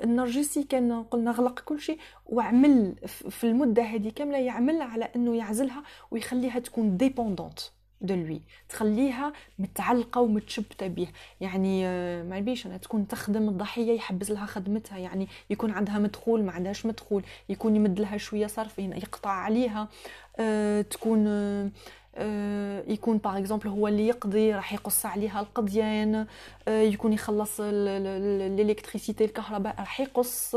النرجسي 0.04 0.64
كان 0.64 1.04
قلنا 1.04 1.32
غلق 1.32 1.60
كل 1.60 1.80
شيء 1.80 2.00
وعمل 2.26 2.96
في 3.08 3.44
المدة 3.44 3.84
هذه 3.84 4.10
كاملة 4.10 4.38
يعمل 4.38 4.82
على 4.82 5.06
إنه 5.16 5.36
يعزلها 5.36 5.84
ويخليها 6.12 6.60
تكون 6.60 6.98
dépendante 6.98 7.60
de 8.02 8.16
lui 8.16 8.42
تخليها 8.70 9.34
متعلقة 9.60 10.22
ومتشبتة 10.22 10.88
به 10.88 11.08
يعني 11.42 11.88
آه، 11.88 12.24
ما 12.24 12.40
بيش 12.40 12.66
أنا 12.66 12.78
تكون 12.78 13.08
تخدم 13.08 13.50
الضحية 13.50 13.96
يحبس 13.96 14.32
لها 14.32 14.46
خدمتها. 14.46 14.98
يعني 14.98 15.28
يكون 15.50 15.72
عندها 15.72 16.00
مدخول 16.00 16.44
ما 16.44 16.52
عندهاش 16.52 16.86
مدخول. 16.86 17.24
يكون 17.50 17.76
يمد 17.76 18.00
لها 18.00 18.18
شوية 18.18 18.48
صرف 18.48 18.80
يقطع 18.80 19.30
عليها. 19.30 19.88
أه 20.40 20.82
تكون 20.82 21.28
أه 22.16 22.84
يكون 22.88 23.18
par 23.18 23.38
exemple 23.38 23.68
هو 23.68 23.88
اللي 23.88 24.08
يقضي 24.08 24.54
راح 24.54 24.74
يقص 24.74 25.06
عليها 25.06 25.40
القضيان. 25.40 26.28
يكون 26.68 27.14
يخلص 27.14 27.58
l'électricité 27.60 29.26
الكهرباء 29.26 29.76
راح 29.80 30.00
يقص. 30.00 30.56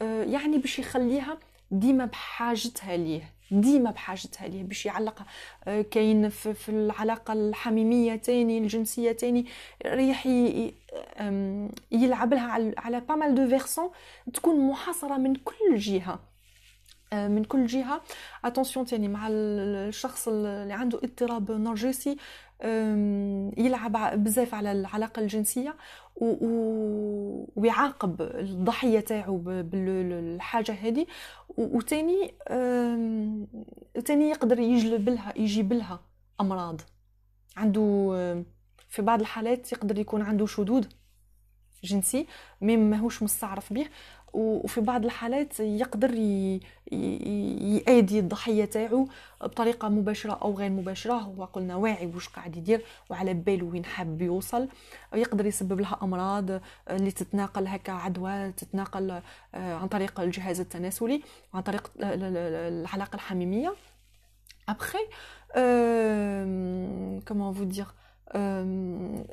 يعني 0.00 0.58
باش 0.58 0.78
يخليها 0.78 1.38
ديما 1.80 2.04
بحاجتها 2.04 2.96
ليه 2.96 3.34
ديما 3.50 3.90
بحاجتها 3.90 4.48
ليه 4.48 4.62
باش 4.62 4.86
يعلقها 4.86 5.26
آه، 5.64 5.82
كاين 5.82 6.28
في 6.28 6.68
العلاقة 6.68 7.32
الحميمية 7.32 8.16
تاني 8.16 8.58
الجنسية 8.58 9.12
تاني 9.12 9.46
ريح 9.86 10.26
يلعب 11.92 12.34
لها 12.34 12.72
على 12.78 13.00
pas 13.00 13.17
mal 13.17 13.34
de 13.34 13.48
versions 13.48 13.90
تكون 14.34 14.68
محاصرة 14.68 15.16
من 15.16 15.34
كل 15.34 15.76
جهة 15.76 16.18
آه، 17.12 17.28
من 17.28 17.44
كل 17.44 17.66
جهة. 17.66 18.00
attention 18.44 18.86
تاني 18.86 19.08
مع 19.08 19.28
الشخص 19.30 20.28
اللي 20.28 20.72
عنده 20.72 20.98
اضطراب 21.04 21.50
نرجسي 21.50 22.16
يلعب 23.56 24.24
بزاف 24.24 24.54
على 24.54 24.72
العلاقه 24.72 25.20
الجنسية. 25.20 25.74
ويعاقب 27.56 28.22
الضحية 28.22 29.00
تاعو 29.00 29.38
بالحاجة 29.44 30.72
هذه 30.72 31.06
وتاني 31.56 32.34
تاني 34.04 34.30
يقدر 34.30 34.58
يجلب 34.58 35.08
لها 35.08 35.32
يجيب 35.36 35.72
لها 35.72 36.00
أمراض. 36.40 36.80
عنده 37.56 38.14
في 38.88 39.02
بعض 39.02 39.20
الحالات 39.20 39.72
يقدر 39.72 39.98
يكون 39.98 40.22
عنده 40.22 40.46
شذوذ 40.46 40.86
جنسي 41.84 42.26
مي 42.60 42.76
ماهوش 42.76 43.22
مستعرف 43.22 43.72
به 43.72 43.86
وفي 44.34 44.80
بعض 44.80 45.04
الحالات 45.04 45.60
يقدر 45.60 46.14
يأدي 46.90 48.18
الضحية 48.18 48.64
تاعو 48.64 49.08
بطريقة 49.42 49.88
مباشرة 49.88 50.32
أو 50.42 50.54
غير 50.54 50.70
مباشرة. 50.70 51.14
هو 51.14 51.44
قلنا 51.44 51.76
واعي 51.76 52.06
واش 52.06 52.28
قاعد 52.28 52.56
يدير 52.56 52.84
وعلى 53.10 53.34
باله 53.34 53.66
وين 53.66 53.84
حاب 53.84 54.22
يوصل. 54.22 54.68
يقدر 55.14 55.46
يسبب 55.46 55.80
لها 55.80 55.98
أمراض 56.02 56.60
اللي 56.90 57.10
تتناقل 57.10 57.66
هكا 57.66 57.92
عدوى 57.92 58.52
تتناقل 58.52 59.10
آه، 59.54 59.74
عن 59.74 59.88
طريق 59.88 60.20
الجهاز 60.20 60.60
التناسلي 60.60 61.22
عن 61.54 61.62
طريق 61.62 61.90
العلاقة 62.00 63.14
الحميمية. 63.14 63.74
Après 64.66 65.06
euh, 65.56 67.20
comment 67.26 67.50
vous 67.52 67.66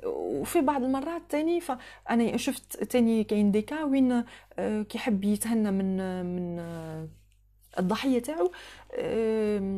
وفي 0.06 0.62
بعض 0.62 0.84
المرات 0.84 1.22
تاني 1.30 1.62
فأنا 1.62 2.38
شفت 2.38 2.84
تاني 2.84 3.24
كاين 3.24 3.52
ديكا 3.52 3.84
وين 3.84 4.24
آه، 4.60 4.82
كيحب 4.82 5.24
يتهنى 5.24 5.72
من 5.72 5.98
من 6.26 6.60
آه، 6.60 7.08
الضحية 7.80 8.20
تاعو 8.20 8.52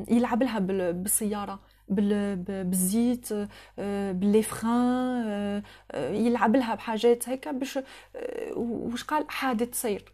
يلعب 0.09 0.43
لها 0.43 0.59
بالسيارة 0.91 1.59
بالزيت 1.87 3.29
آه، 3.79 4.11
ب 4.11 4.26
les 4.26 4.72
freins 4.72 5.63
يلعب 5.95 6.55
لها 6.55 6.75
بحاجات 6.75 7.29
هكا 7.29 7.51
باش 7.51 7.79
واش 8.55 9.03
قال؟ 9.03 9.25
حادث 9.29 9.81
سير. 9.81 10.13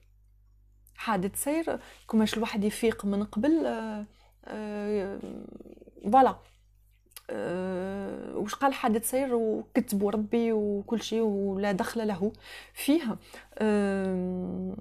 حادث 0.96 1.44
سير 1.44 1.80
كماش 2.10 2.34
الواحد 2.38 2.64
يفيق 2.64 3.06
من 3.06 3.24
قبل 3.24 3.52
voilà. 6.12 6.49
أه 7.30 8.38
وش 8.38 8.56
قال 8.56 8.74
حادث 8.74 9.10
سير 9.10 9.36
وكتبوا 9.36 10.12
ربي 10.12 10.54
وكل 10.54 11.02
شيء 11.02 11.22
ولا 11.22 11.72
دخل 11.72 12.08
له 12.08 12.32
فيه 12.74 13.18
أه 13.58 14.74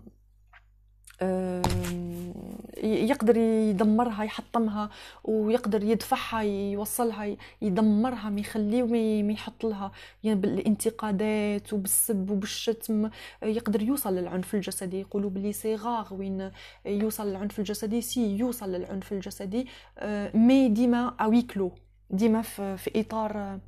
يقدر 2.82 3.36
يدمرها 3.36 4.24
يحطمها 4.24 4.90
ويقدر 5.24 5.84
يدفعها 5.84 6.42
يوصلها 6.42 7.36
يدمرها 7.62 8.30
ما 8.30 8.40
يخليه 8.40 8.82
ما 9.22 9.32
يحط 9.32 9.64
لها. 9.66 9.92
يعني 10.24 10.40
بالانتقادات 10.40 11.72
وبالسب 11.72 12.30
وبالشتم 12.30 13.10
يقدر 13.42 13.82
يوصل 13.82 14.14
للعنف 14.14 14.54
الجسدي. 14.54 15.00
يقولوا 15.00 15.30
بلي 15.30 15.52
c'est 15.52 15.82
rare 15.82 16.06
وين 16.10 16.50
يوصل 16.86 17.28
للعنف 17.28 17.58
الجسدي 17.58 18.00
si 18.00 18.36
يوصل 18.36 18.72
للعنف 18.72 19.12
الجسدي. 19.12 19.66
أه، 19.98 20.36
mais 20.36 20.68
ديما 20.68 21.14
à 21.20 21.26
huis 21.26 21.49
clos 21.49 21.72
ديما 22.10 22.42
في 22.42 22.92
إطار 22.96 23.58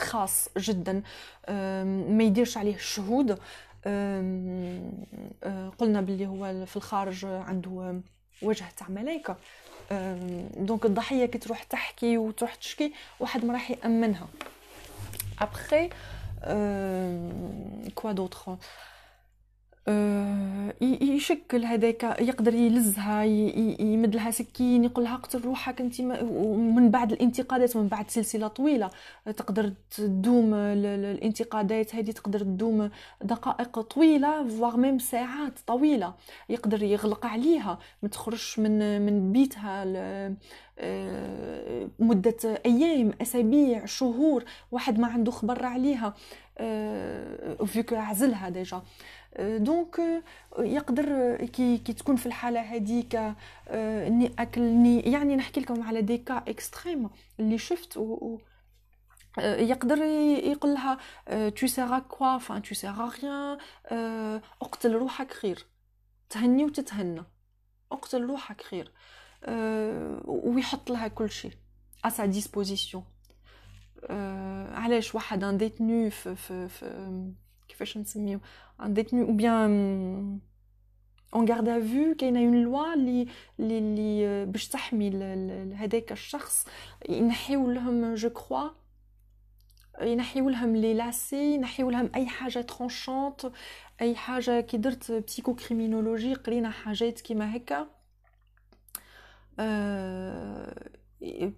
خاص 0.00 0.48
جدا 0.58 1.02
ما 2.18 2.24
يديرش 2.24 2.56
عليه 2.56 2.74
الشهود 2.74 3.30
قلنا 5.78 6.00
باللي 6.00 6.26
هو 6.26 6.66
في 6.66 6.76
الخارج 6.76 7.24
عنده 7.24 8.00
وجه 8.42 8.64
تاع 8.76 8.88
ملايكة. 8.88 9.36
donc 10.56 10.84
الضحية 10.84 11.26
كي 11.26 11.38
تروح 11.38 11.62
تحكي 11.62 12.18
وتروح 12.18 12.54
تشكي 12.54 12.92
واحد 13.20 13.44
ما 13.44 13.52
راح 13.52 13.70
يأمنها. 13.70 14.28
après 15.40 15.88
quoi 17.94 18.10
آه، 18.10 18.12
يشكل 20.80 21.64
هذاك 21.64 22.02
يقدر 22.20 22.54
يلزها 22.54 23.24
يمد 23.24 24.14
لها 24.14 24.30
سكين 24.30 24.84
يقول 24.84 25.04
لها 25.04 25.14
اقتل 25.14 25.40
روحك 25.40 25.80
انت 25.80 26.00
من 26.00 26.90
بعد 26.90 27.12
الانتقادات 27.12 27.76
من 27.76 27.88
بعد 27.88 28.10
سلسلة 28.10 28.48
طويلة 28.48 28.90
تقدر 29.36 29.72
تدوم 29.96 30.54
الانتقادات 30.54 31.94
هذه 31.94 32.10
تقدر 32.10 32.40
تدوم 32.40 32.90
دقائق 33.22 33.80
طويلة 33.80 34.48
voire 34.48 34.76
même 34.76 34.98
ساعات 34.98 35.58
طويلة 35.66 36.14
يقدر 36.48 36.82
يغلق 36.82 37.26
عليها 37.26 37.78
ما 38.02 38.08
تخرجش 38.08 38.58
من 38.58 39.06
من 39.06 39.32
بيتها 39.32 39.84
آه، 40.78 41.88
مدة 41.98 42.60
أيام 42.66 43.12
أسابيع 43.22 43.84
شهور 43.84 44.44
واحد 44.72 44.98
ما 44.98 45.06
عنده 45.06 45.32
خبر 45.32 45.64
عليها 45.64 46.14
vu 47.66 47.76
que 47.76 47.92
آه، 47.92 47.98
عزلها 47.98 48.48
déjà 48.48 48.82
donc 49.40 50.22
يقدر 50.58 51.36
كي 51.36 51.78
كي 51.78 51.92
تكون 51.92 52.16
في 52.16 52.26
الحالة 52.26 52.60
هذيك 52.60 53.34
et 53.70 54.01
ni 54.01 54.32
أكل 54.38 54.75
ni 54.75 55.00
يعني 55.00 55.36
نحكي 55.36 55.60
لكم 55.60 55.82
على 55.82 56.02
des 56.02 56.18
cas 56.18 56.34
extrêmes 56.48 57.10
اللي 57.40 57.58
شفت 57.58 57.96
و 57.96 58.38
يقدر 59.38 59.98
يقول 60.44 60.74
لها 60.74 60.98
tu 61.50 61.66
sers 61.66 61.98
à 61.98 62.06
quoi 62.06 62.38
enfin 62.38 62.62
tu 62.62 62.74
sers 62.74 63.12
à 63.22 63.29
rien 63.29 63.58
اقتل 64.62 64.92
روحك 64.94 65.32
خير. 65.32 65.66
تهني 66.30 66.64
وتتهنى. 66.64 67.22
اقتل 67.92 68.22
روحك 68.24 68.62
خير. 68.62 68.92
ويحط 70.24 70.90
لها 70.90 71.08
كل 71.08 71.30
شيء 71.30 71.52
à 72.04 72.08
sa 72.08 72.26
disposition 72.26 73.04
علاش 74.72 75.14
واحد 75.14 75.44
un 75.44 75.56
détenu 75.56 76.10
في, 76.10 76.36
في 76.68 77.32
كيفاش 77.72 77.98
نسميو 77.98 78.40
un 78.82 78.94
détenu 78.94 79.26
ou 79.28 79.32
bien 79.32 80.38
en 81.34 81.48
garde 81.48 81.68
à 81.68 81.80
vue 81.80 82.14
كاينة 82.14 82.40
une 82.40 82.62
loi 82.62 82.94
اللي 82.94 83.26
اللي 83.60 84.46
باش 84.46 84.68
تحمي 84.68 85.10
هذاك 85.74 86.12
الشخص. 86.12 86.66
ينحيو 87.08 87.70
لهم 87.70 88.14
je 88.14 88.30
crois 88.30 88.68
ينحيو 90.00 90.48
لهم 90.48 90.76
لي 90.76 90.94
لاسي 90.94 91.54
ينحيو 91.54 91.90
لهم 91.90 92.10
أي 92.14 92.26
حاجة 92.26 92.60
tranchante 92.60 93.52
أي 94.00 94.14
حاجة 94.16 94.60
كي 94.60 94.76
درت 94.76 95.12
psycho-criminologie 95.12 96.34
قرينا 96.34 96.70
حاجات 96.70 97.20
كيما 97.20 97.56
هكا. 97.56 97.86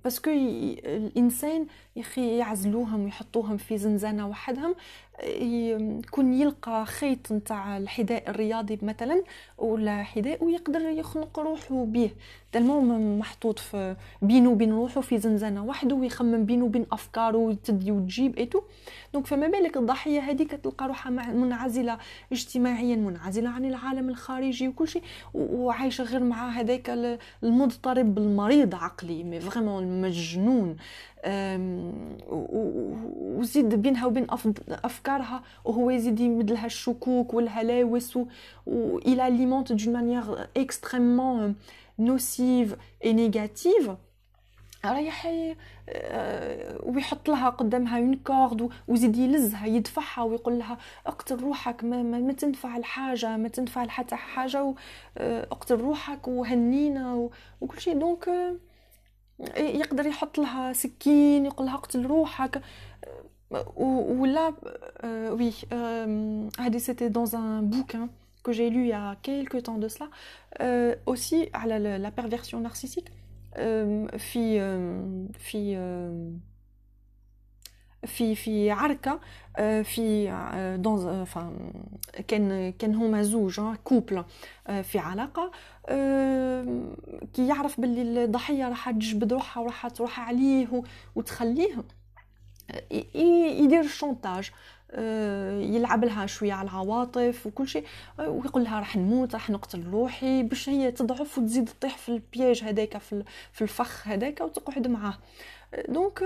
parce 0.05 0.21
que 0.21 0.31
الإنسان 0.31 1.67
يخي 1.97 2.39
يعزلوهم 2.39 3.05
ويحطوهم 3.05 3.57
في 3.57 3.79
زنزانة 3.79 4.29
وحدهم. 4.29 4.75
يكون 5.23 6.35
يلقى 6.35 6.87
خيط 6.87 7.33
نتاع 7.33 7.77
الحذاء 7.77 8.31
الرياضي 8.31 8.79
مثلا 8.83 9.23
ولا 9.59 10.03
حذاء 10.03 10.45
ويقدر 10.45 10.81
يخنق 10.81 11.39
روحه 11.39 11.85
به 11.85 12.11
tellement 12.53 13.19
محطوط 13.19 13.59
في 13.59 13.97
بينو 14.23 14.53
وبين 14.53 14.73
روحه 14.73 15.01
في 15.01 15.19
زنزانة 15.19 15.65
وحده 15.65 15.95
ويخمم 15.95 16.45
بينو 16.45 16.65
وبين 16.65 16.87
أفكاره 16.93 17.37
وتدي 17.39 17.91
وتجيب 17.93 18.39
et 18.39 18.61
tout 19.15 19.21
donc 19.21 19.27
فما 19.27 19.47
بالك 19.47 19.77
الضحية 19.77 20.21
هذيك 20.21 20.51
تلقى 20.51 20.89
روحها 20.89 21.11
منعزلة 21.33 21.99
اجتماعيا 22.33 22.97
منعزلة 22.97 23.49
عن 23.49 23.65
العالم 23.65 24.09
الخارجي 24.09 24.69
وكل 24.69 24.89
شيء 24.89 25.03
وعايشة 25.35 26.05
غير 26.05 26.23
مع 26.23 26.49
هذاك 26.49 27.19
المضطرب 27.43 28.19
المريض 28.19 28.75
عقلي 28.75 29.25
mais 29.25 29.41
vraiment 29.41 29.83
المجنون. 29.83 30.77
وزيد 33.39 33.75
بينها 33.75 34.07
وبين 34.07 34.27
أفكارها 34.69 35.43
وهو 35.65 35.91
يزيد 35.91 36.21
يمد 36.21 36.51
لها 36.51 36.67
الشكوك 36.67 37.35
والهلاوس 37.35 38.19
il 39.07 39.29
l'alimente 39.29 39.73
d'une 39.73 39.93
manière 39.93 40.49
extrêmement 40.57 41.55
nocive 41.99 42.77
et 43.05 43.13
négative 43.13 43.91
رايح 44.85 45.27
ويحط 46.83 47.29
لها 47.29 47.51
قدامها 47.51 47.99
une 47.99 48.15
corde 48.15 48.69
ويزيد 48.89 49.17
يلزها 49.17 49.67
يدفعها 49.67 50.23
ويقول 50.23 50.59
لها 50.59 50.79
اقتل 51.07 51.37
روحك 51.37 51.85
ما, 51.85 52.03
ما, 52.03 52.19
ما 52.19 52.33
تنفع 52.33 52.77
الحاجة 52.77 53.37
ما 53.37 53.49
تنفع 53.49 53.87
حتى 53.87 54.17
حاجة 54.17 54.75
آه، 55.19 55.43
اقتل 55.51 55.75
روحك 55.75 56.29
وهنينا 56.29 57.29
وكل 57.61 57.81
شيء. 57.81 57.99
donc 57.99 58.31
يقدر 59.57 60.07
يحط 60.07 60.39
لها 60.39 60.73
سكين 60.73 61.47
يقول 61.47 61.67
لها 61.67 61.75
اقتل 61.75 62.07
روحك. 62.07 62.63
ولا 63.77 64.55
oui 65.31 65.53
هذه 66.59 66.79
c'était 66.79 67.09
dans 67.09 67.27
un 67.35 67.71
bouquin 67.71 68.09
que 68.45 68.53
j'ai 68.53 68.69
lu 68.69 68.85
il 68.85 68.89
y 68.89 68.93
a 68.93 69.17
cela. 69.89 70.09
Euh, 70.61 70.95
aussi 71.07 71.49
على 71.55 72.13
perversion 72.17 72.61
narcissique 72.61 73.09
euh, 73.57 74.17
في 74.17 74.61
في 75.33 75.77
في 78.07 78.35
في 78.35 78.71
عركه 78.71 79.21
في 79.83 80.27
donc 80.79 81.27
enfin 81.27 81.53
كان 82.29 82.73
كان 82.73 82.95
هما 82.95 83.23
زوج 83.23 83.61
couple 83.85 84.25
في 84.83 84.99
علاقه 84.99 85.51
كي 87.35 87.49
يعرف 87.49 87.81
باللي 87.81 88.25
الضحية 88.25 88.69
راح 88.69 88.91
تجبد 88.91 89.33
روحها 89.33 89.63
وراح 89.63 89.89
تروح 89.89 90.21
عليه 90.21 90.83
وتخليه. 91.15 91.85
يدير 92.91 93.81
ال 93.81 93.88
chantage. 93.88 94.51
يلعب 95.75 96.05
لها 96.05 96.27
شوية 96.27 96.53
على 96.53 96.69
العواطف 96.69 97.47
وكل 97.47 97.69
شيء. 97.69 97.85
ويقول 98.19 98.65
لها 98.65 98.79
راح 98.79 98.97
نموت 98.97 99.35
راح 99.35 99.51
نقتل 99.51 99.85
روحي 99.87 100.43
باش 100.43 100.69
هي 100.69 100.93
تضعف 100.93 101.39
وتزيد 101.39 101.65
تطيح 101.65 101.97
في 101.97 102.09
ال 102.09 102.18
piège 102.18 102.65
هذاك 102.65 102.99
في 103.53 103.63
الفخ 103.63 104.09
هذاك 104.09 104.41
وتقعد 104.41 104.89
معاه. 104.89 105.19
donc 105.89 106.19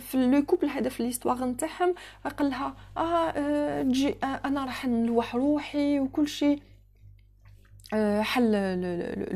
في 0.00 0.14
le 0.14 0.42
couple 0.42 0.68
هذا 0.68 0.88
في 0.88 1.02
l'histoire 1.02 1.44
نتاعهم 1.44 1.94
قال 2.38 2.50
لها 2.50 2.74
آه 2.96 3.82
تجي 3.82 4.14
أنا 4.22 4.64
راح 4.64 4.86
نلوح 4.86 5.34
روحي 5.34 6.00
وكل 6.00 6.28
شيء. 6.28 6.62
حل 8.22 8.52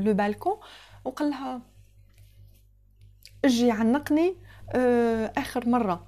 le 0.05 0.15
balcon 0.15 0.57
وقال 1.05 1.31
لها 1.31 1.61
أجي 3.45 3.71
عنقني 3.71 4.37
آخر 5.37 5.69
مرة. 5.69 6.07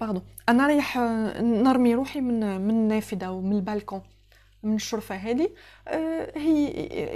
pardon 0.00 0.22
أنا 0.48 0.66
رايح 0.66 0.98
نرمي 1.40 1.94
روحي 1.94 2.20
من 2.20 2.60
من 2.60 2.70
النافذه 2.70 3.30
ومن 3.30 3.52
البالكون 3.56 4.02
من 4.62 4.74
الشرفة 4.74 5.14
هذه. 5.14 5.50
آه، 5.88 6.38
هي 6.38 6.68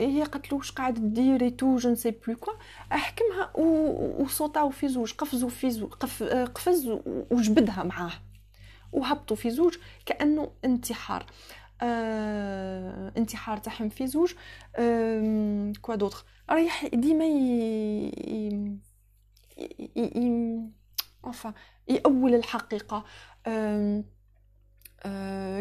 هي 0.06 0.22
قالت 0.22 0.52
له 0.52 0.58
واش 0.58 0.72
قاعد 0.72 1.14
ديري 1.14 1.50
tout 1.50 1.76
je 1.76 1.90
ne 1.90 1.97
sais 1.97 2.10
plus 2.10 2.36
quoi 2.36 2.52
أحكمها 2.92 3.56
وصوتاو 4.20 4.70
في 4.70 4.88
زوج 4.88 5.12
قفزوا 5.12 5.48
في 5.48 5.70
زوج 5.70 5.90
قف 5.90 6.22
قفز 6.22 6.98
وجبدها 7.30 7.82
معاه. 7.82 8.12
وهبطوا 8.92 9.36
في 9.36 9.50
زوج 9.50 9.76
كأنه 10.06 10.50
انتحار. 10.64 11.26
آه 11.82 13.12
انتحار 13.16 13.58
تاعهم 13.58 13.88
في 13.88 14.06
زوج. 14.06 14.34
آه 14.76 15.72
quoi 15.82 15.94
d'autre 15.94 16.24
رايح 16.50 16.86
ديما 16.86 17.24
ي... 17.24 18.78
enfin 21.26 21.52
يأول 21.88 22.34
الحقيقة. 22.34 23.04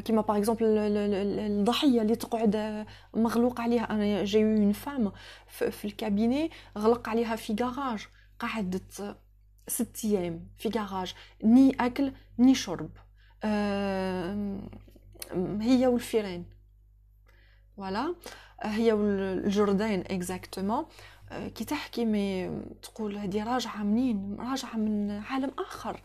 كيما 0.06 0.22
par 0.22 0.38
exemple 0.38 0.66
الضحية 0.66 2.02
اللي 2.02 2.16
تقعد 2.16 2.86
مغلوق 3.14 3.62
عليها. 3.62 3.84
أنا 3.84 4.24
j'ai 4.24 4.44
eu 4.44 4.55
une 4.55 4.72
femme 4.72 5.12
في 5.48 5.86
ال 5.86 5.94
cabinet 5.94 6.52
غلق 6.78 7.10
عليها 7.10 7.36
في 7.36 7.54
كراج 7.56 8.08
قعدت 8.40 9.18
ست 9.68 10.06
أيام 10.06 10.48
في 10.58 10.70
كراج 10.70 11.14
ni 11.44 11.76
أكل 11.80 12.12
ni 12.40 12.56
شرب. 12.56 12.90
هي 15.62 15.88
والفيران. 15.88 16.44
voilà 17.78 18.16
هي 18.62 18.94
والجردين 18.94 20.02
exactement 20.02 20.86
كي 21.56 21.66
تحكي 21.66 22.06
mais 22.06 22.52
تقول 22.82 23.18
هذه 23.18 23.44
راجعة 23.44 23.84
منين؟ 23.84 24.38
راجعة 24.40 24.76
من 24.76 25.12
عالم 25.12 25.52
آخر. 25.60 26.02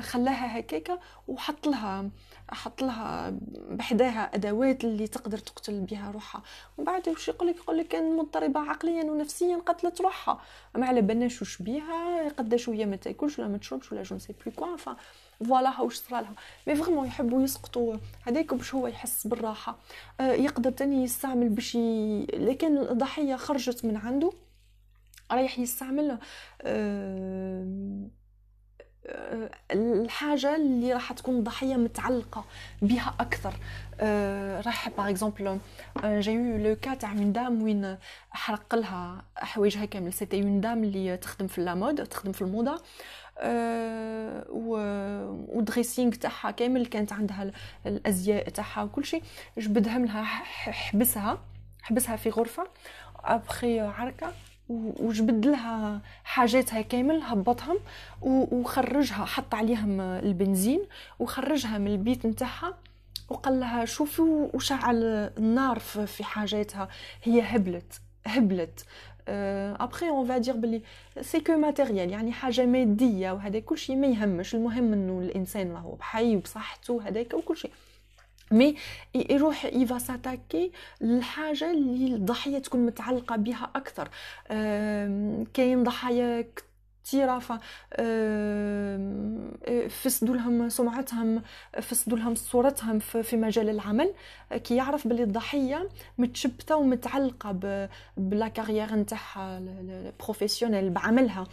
خلاها 0.00 0.58
هكاكا 0.58 0.98
وحط 1.28 1.66
لها 1.66 2.10
حط 2.50 2.82
لها 2.82 3.32
بحداها 3.70 4.34
أدوات 4.34 4.84
اللي 4.84 5.06
تقدر 5.06 5.38
تقتل 5.38 5.80
بها 5.80 6.10
روحها. 6.10 6.42
ومن 6.78 6.86
بعد 6.86 7.08
واش 7.08 7.28
يقول 7.28 7.48
لك؟ 7.48 7.56
يقول 7.56 7.78
لك 7.78 7.88
كان 7.88 8.16
مضطربه 8.16 8.60
عقليا 8.60 9.04
ونفسيا 9.04 9.56
قتلت 9.66 10.00
روحها. 10.00 10.40
ما 10.74 10.86
على 10.86 11.00
بالناش 11.00 11.42
واش 11.42 11.62
بيها؟ 11.62 12.28
قداش 12.28 12.68
وهي 12.68 12.86
ما 12.86 12.96
تأكلش 12.96 13.38
ولا 13.38 13.48
ما 13.48 13.58
تشربش 13.58 13.92
ولا 13.92 14.02
je 14.02 14.18
sais 14.18 14.34
plus 14.46 14.54
quoi 14.56 14.76
voilà 14.76 15.80
هاوش 15.80 15.96
صرا 15.96 16.20
لها 16.20 16.34
mais 16.66 16.74
vraiment 16.74 17.06
يحبوا 17.06 17.42
يسقطوا 17.42 17.96
هذاك 18.22 18.54
باش 18.54 18.74
هو 18.74 18.86
يحس 18.86 19.26
بالراحة. 19.26 19.78
آه، 20.20 20.32
يقدر 20.32 20.70
تاني 20.70 21.04
يستعمل 21.04 21.48
باش 21.48 21.74
ي... 21.74 22.26
لكن 22.26 22.78
الضحية 22.78 23.36
خرجت 23.36 23.84
من 23.84 23.96
عنده. 23.96 24.32
رايح 25.32 25.58
يستعمل 25.58 26.18
آه، 26.62 28.08
الحاجة 29.70 30.56
اللي 30.56 30.92
راح 30.92 31.12
تكون 31.12 31.38
الضحية 31.38 31.76
متعلقة 31.76 32.44
بها 32.82 33.14
أكثر. 33.20 33.54
راح 34.66 34.88
par 34.88 35.10
exemple 35.10 35.58
جاي 36.04 36.58
le 36.58 36.76
cas 36.76 36.94
تاع 36.94 37.12
une 37.12 37.32
dame 37.32 37.62
وين 37.62 37.96
حرق 38.30 38.74
لها 38.74 39.24
حوايجها 39.36 39.84
كامل. 39.84 40.12
c'était 40.12 40.42
une 40.42 40.60
dame 40.60 40.84
اللي 40.84 41.16
تخدم 41.16 41.46
في 41.46 41.60
la 41.60 41.75
mode 41.75 42.06
تخدم 42.06 42.32
في 42.32 42.42
الموضة. 42.42 42.82
أه 43.38 44.44
و 45.48 45.55
dressing 45.55 46.12
تاعها 46.12 46.50
كامل 46.50 46.86
كانت 46.86 47.12
عندها 47.12 47.50
الأزياء 47.86 48.48
تاعها 48.48 48.82
وكل 48.82 49.04
شيء. 49.04 49.22
جبدها 49.58 49.98
لها 49.98 50.22
حبسها 50.72 51.38
حبسها 51.82 52.16
في 52.16 52.30
غرفة. 52.30 52.68
ابخي 53.24 53.80
عركة 53.80 54.32
وجبد 55.00 55.46
لها 55.46 56.00
حاجاتها 56.24 56.80
كامل 56.80 57.20
هبطهم 57.22 57.76
وخرجها 58.22 59.24
حط 59.24 59.54
عليهم 59.54 60.00
البنزين 60.00 60.80
وخرجها 61.18 61.78
من 61.78 61.86
البيت 61.86 62.26
نتاعها 62.26 62.74
وقال 63.28 63.60
لها 63.60 63.84
شوفي 63.84 64.22
وشعل 64.54 65.04
النار 65.38 65.78
في 65.78 66.24
حاجاتها 66.24 66.88
هي 67.22 67.40
هبلت 67.40 68.00
هبلت. 68.26 68.84
après 69.28 70.08
on 70.08 70.26
va 70.26 70.38
dire 70.38 70.56
بلي 70.56 70.82
c'est 71.20 71.40
que 71.40 71.52
matériel 71.52 72.10
يعني 72.10 72.32
حاجة 72.32 72.66
مادية 72.66 73.30
وهذا 73.32 73.58
كل 73.60 73.78
شيء 73.78 73.96
ما 73.96 74.06
يهمش 74.06 74.54
المهم 74.54 74.92
إنه 74.92 75.20
الإنسان 75.20 75.72
راهو 75.72 75.94
بحي 75.94 76.36
وبصحته 76.36 77.08
هذاك 77.08 77.34
وكل 77.34 77.56
شيء. 77.56 77.70
mais 78.50 78.74
يروح 79.14 79.64
il 79.64 79.81
va 79.81 79.98
s'attaquer 79.98 80.72
الحاجة 81.02 81.70
اللي 81.70 82.14
الضحيه 82.14 82.58
تكون 82.58 82.86
متعلقه 82.86 83.36
بها 83.36 83.70
أكثر 83.76 84.08
كاين 85.54 85.82
ضحايا 85.82 86.46
كثيره 87.04 87.38
فسدوا 89.88 90.36
لهم 90.36 90.68
سمعتهم 90.68 91.42
فسدوا 91.80 92.18
لهم 92.18 92.34
صورتهم 92.34 92.98
في 92.98 93.36
مجال 93.36 93.68
العمل 93.68 94.14
كي 94.64 94.76
يعرف 94.76 95.08
باللي 95.08 95.22
الضحيه 95.22 95.88
متشبته 96.18 96.76
ومتعلقه 96.76 97.88
ب 98.16 98.27
la 98.27 98.48
carrière 98.48 98.94
نتاعها 98.94 99.62
professionnelle 100.20 100.90
بعملها 100.90 101.46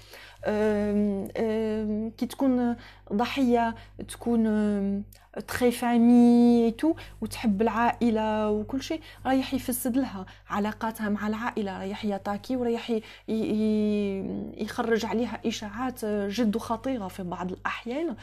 كي 2.17 2.25
تكون 2.25 2.75
ضحيه 3.13 3.75
تكون 4.07 4.47
très 5.47 5.71
famille 5.71 6.65
et 6.65 6.75
tout 6.75 6.93
وتحب 7.21 7.61
العائلة 7.61 8.49
وكل 8.49 8.83
شيء 8.83 9.01
رايح 9.25 9.53
يفسد 9.53 9.97
لها 9.97 10.25
علاقاتها 10.49 11.09
مع 11.09 11.27
العائلة 11.27 11.79
رايح 11.79 12.05
يـ 12.05 12.11
attaquer 12.11 12.55
ورايح 12.55 12.99
يخرج 14.57 15.05
عليها 15.05 15.41
إشاعات 15.45 16.05
جد 16.05 16.57
خطيرة 16.57 17.07
في 17.07 17.23
بعض 17.23 17.51
الأحيان. 17.51 18.15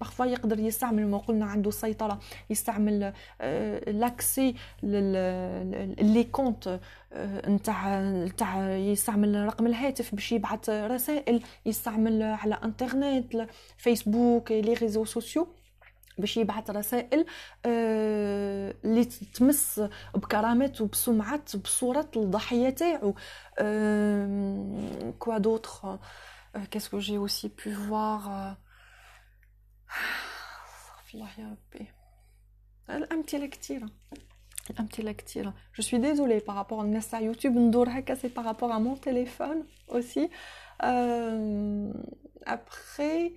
parfois 0.00 0.26
يقدر 0.26 0.58
يستعمل 0.58 1.06
ما 1.06 1.18
قلنا 1.18 1.46
عنده 1.46 1.70
سيطرة 1.70 2.20
يستعمل 2.50 3.12
l'accès 3.86 4.54
les 4.82 6.24
comptes 6.32 6.80
نتاع 7.48 8.00
نتاع 8.00 8.70
يستعمل 8.76 9.46
رقم 9.46 9.66
الهاتف 9.66 10.14
باش 10.14 10.32
يبعث 10.32 10.70
رسائل 10.70 11.42
يستعمل 11.66 12.22
على 12.22 12.58
إنترنت 12.64 13.46
فيسبوك 13.76 14.52
les 14.52 14.74
réseaux 14.74 15.04
sociaux. 15.04 15.48
باش 16.18 16.36
يبعث 16.36 16.70
رسائل 16.70 17.26
آه، 17.66 18.74
اللي 18.84 19.04
تمس 19.04 19.80
بكرامات 20.14 20.80
وبسمعة 20.80 21.58
بصورة 21.64 22.10
الضحية 22.16 22.70
تاعو. 22.70 23.14
quoi 25.18 25.38
d'autre 25.38 25.98
qu'est-ce 26.70 26.91
que 26.91 26.98
j'ai 26.98 27.16
aussi 27.16 27.48
pu 27.48 27.70
voir 27.70 28.56
الله 31.14 31.28
يا 31.38 31.56
ربي. 31.74 31.86
الأمثلة 32.90 33.46
كثيره 33.46 33.88
الأمثلة 34.70 35.12
كثيره 35.12 35.54
je 35.76 35.82
suis 35.82 36.00
désolée 36.00 36.38
par 36.38 36.52
rapport 36.52 36.84
الناس 36.84 37.10
تاع 37.10 37.20
يوتيوب 37.20 37.56
ندور 37.56 37.88
هكا 37.90 38.14
c'est 38.14 38.28
par 38.28 38.41
rapport 38.41 38.72
à 38.76 38.78
mon 38.78 39.00
téléphone 39.00 39.66
aussi 39.90 40.30
après 42.46 43.36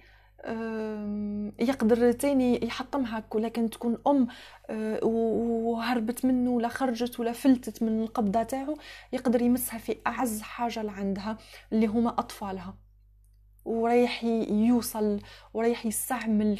يقدر 1.59 2.11
تاني 2.11 2.65
يحطمها 2.65 3.19
هكا 3.19 3.37
لكن 3.37 3.69
تكون 3.69 3.97
أم 4.07 4.27
أه، 4.69 4.99
وهربت 5.05 6.25
منه 6.25 6.51
ولا 6.51 6.67
خرجت 6.67 7.19
ولا 7.19 7.31
فلتت 7.31 7.83
من 7.83 8.01
القبضة 8.01 8.43
تاعو 8.43 8.77
يقدر 9.13 9.41
يمسها 9.41 9.77
في 9.79 9.97
أعز 10.07 10.41
حاجة 10.41 10.81
لعندها 10.83 11.37
اللي 11.73 11.87
هما 11.87 12.09
أطفالها. 12.09 12.77
وريح 13.65 14.23
يوصل 14.23 15.19
وريح 15.53 15.85
يستعمل 15.85 16.59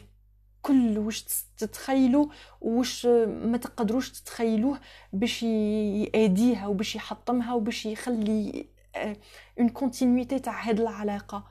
كل 0.62 0.98
واش 0.98 1.26
تتخيلوا 1.58 2.28
واش 2.62 3.06
ما 3.28 3.58
تقدروش 3.58 4.12
تتخيلوه 4.12 4.80
باش 5.14 5.44
يأديها 5.44 6.68
وباش 6.68 6.96
يحطمها 6.96 7.54
وباش 7.54 7.86
يخلي 7.86 8.66
une 8.96 9.68
أه، 9.68 9.72
continuité 9.74 10.40
تاع 10.40 10.62
هاد 10.70 10.80
العلاقة. 10.80 11.48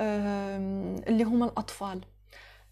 اللي 0.00 1.24
هما 1.24 1.44
الأطفال. 1.46 2.00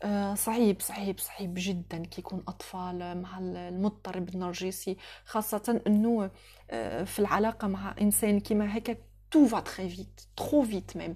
آه، 0.03 0.35
صعيب 0.35 0.81
صعيب 0.81 1.19
صعيب 1.19 1.55
جدا 1.57 2.05
كي 2.05 2.21
يكون 2.21 2.43
أطفال 2.49 3.23
مع 3.23 3.39
المضطرب 3.39 4.29
النرجسي 4.29 4.97
خاصة 5.25 5.81
أنه 5.87 6.31
آه، 6.71 7.05
في 7.05 7.19
العلاقة 7.19 7.69
مع 7.69 7.95
إنسان 8.01 8.41
كيما 8.41 8.77
هكا 8.79 8.97
tout 9.31 9.47
va 9.47 9.61
très 9.61 9.89
vite 9.89 10.21
trop 10.37 10.63
vite 10.63 10.97
même. 10.97 11.15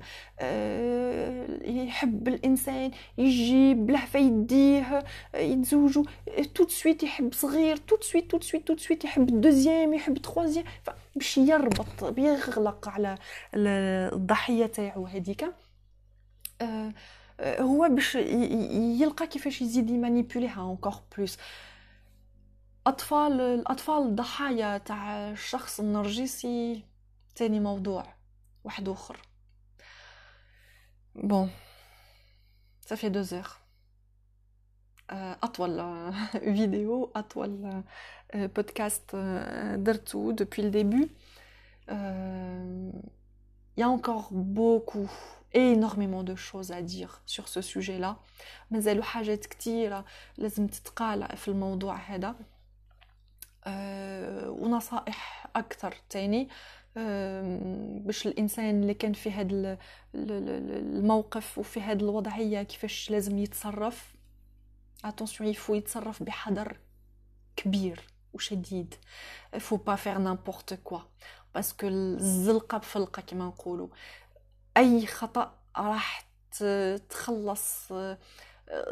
يحب 1.87 2.29
الإنسان 2.29 2.91
يجيب 3.19 3.91
له 3.91 4.17
يديه 4.17 5.05
يتزوجوا 5.35 6.05
تو 6.55 6.69
سويت 6.69 7.03
يحب 7.03 7.33
صغير 7.33 7.77
تو 7.77 7.97
سويت 8.01 8.31
تو 8.31 8.41
سويت 8.41 8.69
تو 8.69 8.77
سويت 8.77 9.05
يحب 9.05 9.29
ال 9.29 9.36
deuxième 9.36 9.95
يحب 9.95 10.17
ال 10.17 10.22
troisième 10.22 10.65
باش 11.17 11.39
يربط 11.39 12.05
بيغلق 12.05 12.89
على 12.89 13.19
الضحية 13.55 14.67
تاعو 14.67 15.07
هذيك 15.07 15.43
آه، 15.43 15.47
آه، 15.47 15.70
هو 17.43 17.89
باش 17.89 18.15
يلقى 18.15 19.27
كيفاش 19.27 19.63
يزيد 19.63 19.91
يـ 19.91 19.97
manipuler 19.97 20.54
ها 20.54 20.61
encore 20.61 20.95
plus. 21.17 21.39
أطفال 22.87 23.41
الأطفال 23.41 24.17
ضحايا 24.17 24.79
تاع 24.79 25.31
الشخص 25.31 25.81
النرجسي 25.81 26.85
تاني 27.35 27.61
موضوع 27.61 28.15
واحد 28.65 28.89
آخر. 28.89 29.17
بون 31.15 31.51
صافي 32.81 33.09
دو 33.09 33.21
زيغ 33.21 33.49
أطول 35.11 36.13
فيديو 36.57 37.13
أطول 37.17 37.83
بودكاست 38.35 39.17
درتو 39.77 40.31
دوبوي 40.31 40.67
الديبي 40.67 41.11
يا 43.77 43.87
انكور 43.87 44.25
بوكو 44.31 45.07
énormément 45.53 46.23
de 46.23 46.35
choses 46.35 46.71
à 46.73 46.83
dire 46.83 47.23
sur 47.27 47.49
ce 47.49 47.61
sujet-là. 47.61 48.17
مازالوا 48.71 49.03
حاجات 49.03 49.47
كتيرة 49.47 50.05
لازم 50.39 50.67
تتقال 50.67 51.37
في 51.37 51.49
الموضوع 51.49 51.97
هذا 51.97 52.35
أه 53.67 54.51
ونصائح 54.51 55.47
أكثر 55.57 55.95
تاني 56.11 56.49
أه 56.97 57.59
باش 58.05 58.27
الإنسان 58.27 58.83
اللي 58.83 58.95
كان 58.95 59.13
في 59.13 59.31
هذا 59.31 59.79
الموقف 60.15 61.59
وفي 61.59 61.81
هذه 61.81 62.01
الوضعية 62.01 62.63
كيفاش 62.63 63.11
لازم 63.11 63.39
يتصرف 63.39 64.15
attention 65.05 65.42
il 65.42 65.51
faut 65.51 65.75
يتصرف 65.75 66.23
بحذر 66.23 66.77
كبير 67.57 68.05
وشديد 68.33 68.95
faut 69.59 69.77
pas 69.77 69.97
faire 69.97 70.19
n'importe 70.19 70.75
quoi 70.75 70.99
parce 71.55 71.76
que 71.76 71.89
الزلقه 71.89 72.79
بفلقه 72.79 73.23
كما 73.23 73.45
نقولوا 73.45 73.89
أي 74.77 75.07
خطأ 75.07 75.59
راح 75.77 76.31
تخلص 77.09 77.93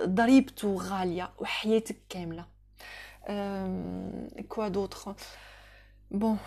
ضريبته 0.04 0.76
غالية 0.76 1.32
وحياتك 1.38 1.96
كاملة. 2.08 2.46
quoi 4.48 4.68
d'autre 4.68 5.14
bon 6.10 6.38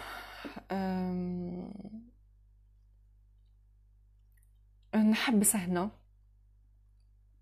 نحبس 4.95 5.55
هنا. 5.55 5.89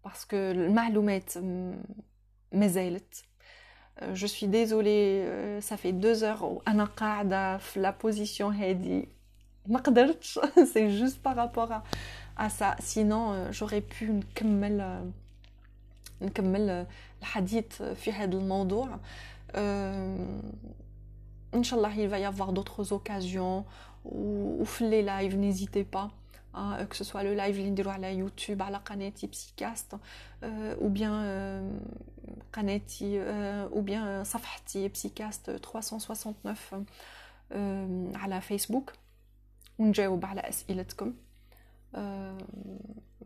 parce 0.04 0.25
que 0.25 0.38
المعلومات 0.38 1.34
مازالت 2.52 3.24
je 4.04 4.28
suis 4.28 4.50
désolée 4.50 5.62
ça 5.62 5.78
fait 5.78 5.92
deux 5.92 6.24
heures 6.24 6.42
وأنا 6.42 6.86
قاعدة 6.86 7.58
في 7.58 7.80
la 7.80 7.90
position 7.90 8.56
هادي. 8.56 9.10
ما 9.68 9.80
قدرتش 9.80 10.39
c'est 10.74 11.00
juste 11.00 11.26
par 11.26 11.42
rapport 11.42 11.82
à 12.38 12.48
ça 12.48 12.76
sinon 12.80 13.52
j'aurais 13.52 13.80
pu 13.80 14.06
نكمل 14.05 15.12
نكمل 16.22 16.86
الحديث 17.22 17.82
في 17.84 18.12
هذا 18.12 18.38
الموضوع 18.38 18.99
ان 21.55 21.64
شاء 21.64 21.80
الله 21.80 21.95
il 21.95 22.10
va 22.10 22.20
y 22.20 22.26
avoir 22.26 22.51
d'autres 22.53 22.91
occasions 22.93 23.64
وفي 24.05 24.89
les 24.90 25.02
lives 25.02 25.34
n'hésitez 25.36 25.84
pas 25.84 26.10
que 26.89 26.95
ce 26.95 27.03
soit 27.03 27.24
le 27.24 27.36
live 27.38 27.55
اللي 27.57 27.70
نديرو 27.70 27.91
على 27.91 28.18
يوتيوب 28.18 28.62
على 28.62 28.78
قناتي 28.78 29.28
بسيكاست 29.28 29.97
ou 30.44 30.88
bien 30.88 31.80
قناتي 32.53 33.22
ou 33.64 33.82
bien 33.82 34.24
صفحتي 34.24 34.88
بسيكاست 34.88 35.51
369 35.51 36.86
على 38.16 38.41
فيسبوك 38.41 38.93
ونجاوب 39.80 40.26
على 40.26 40.42
أسئلتكم. 40.42 41.14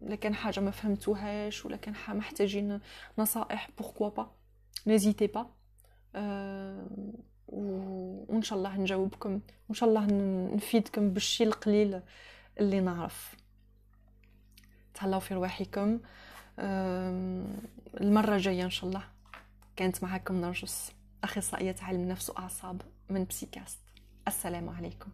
لكن 0.02 0.36
حاجة 0.36 0.60
ما 0.60 0.72
فهمتوهاش 0.72 1.66
ولا 1.66 1.78
كان 1.78 1.96
محتاجين 2.08 2.80
نصائح 3.18 3.70
pourquoi 3.78 4.10
pas 4.10 4.32
n'hésitez 4.88 5.28
pas 5.28 5.50
وإن 7.48 8.42
شاء 8.42 8.58
الله 8.58 8.78
نجاوبكم. 8.78 9.32
وإن 9.70 9.76
شاء 9.76 9.90
الله 9.90 10.08
نفيدكم 10.56 11.10
بالشيء 11.10 11.48
القليل 11.48 12.02
اللي 12.60 12.80
نعرف. 12.80 13.36
تهلاو 14.94 15.20
في 15.20 15.34
رواحكم. 15.34 16.00
المرة 18.02 18.36
الجاية 18.36 18.64
إن 18.64 18.70
شاء 18.70 18.90
الله 18.90 19.04
كانت 19.76 20.04
معكم 20.04 20.42
نرجس 20.42 20.92
أخصائية 21.24 21.76
علم 21.82 22.08
نفس 22.08 22.30
وأعصاب 22.30 22.82
من 23.10 23.26
بسيكاست 23.26 23.80
السلام 24.28 24.70
عليكم. 24.70 25.10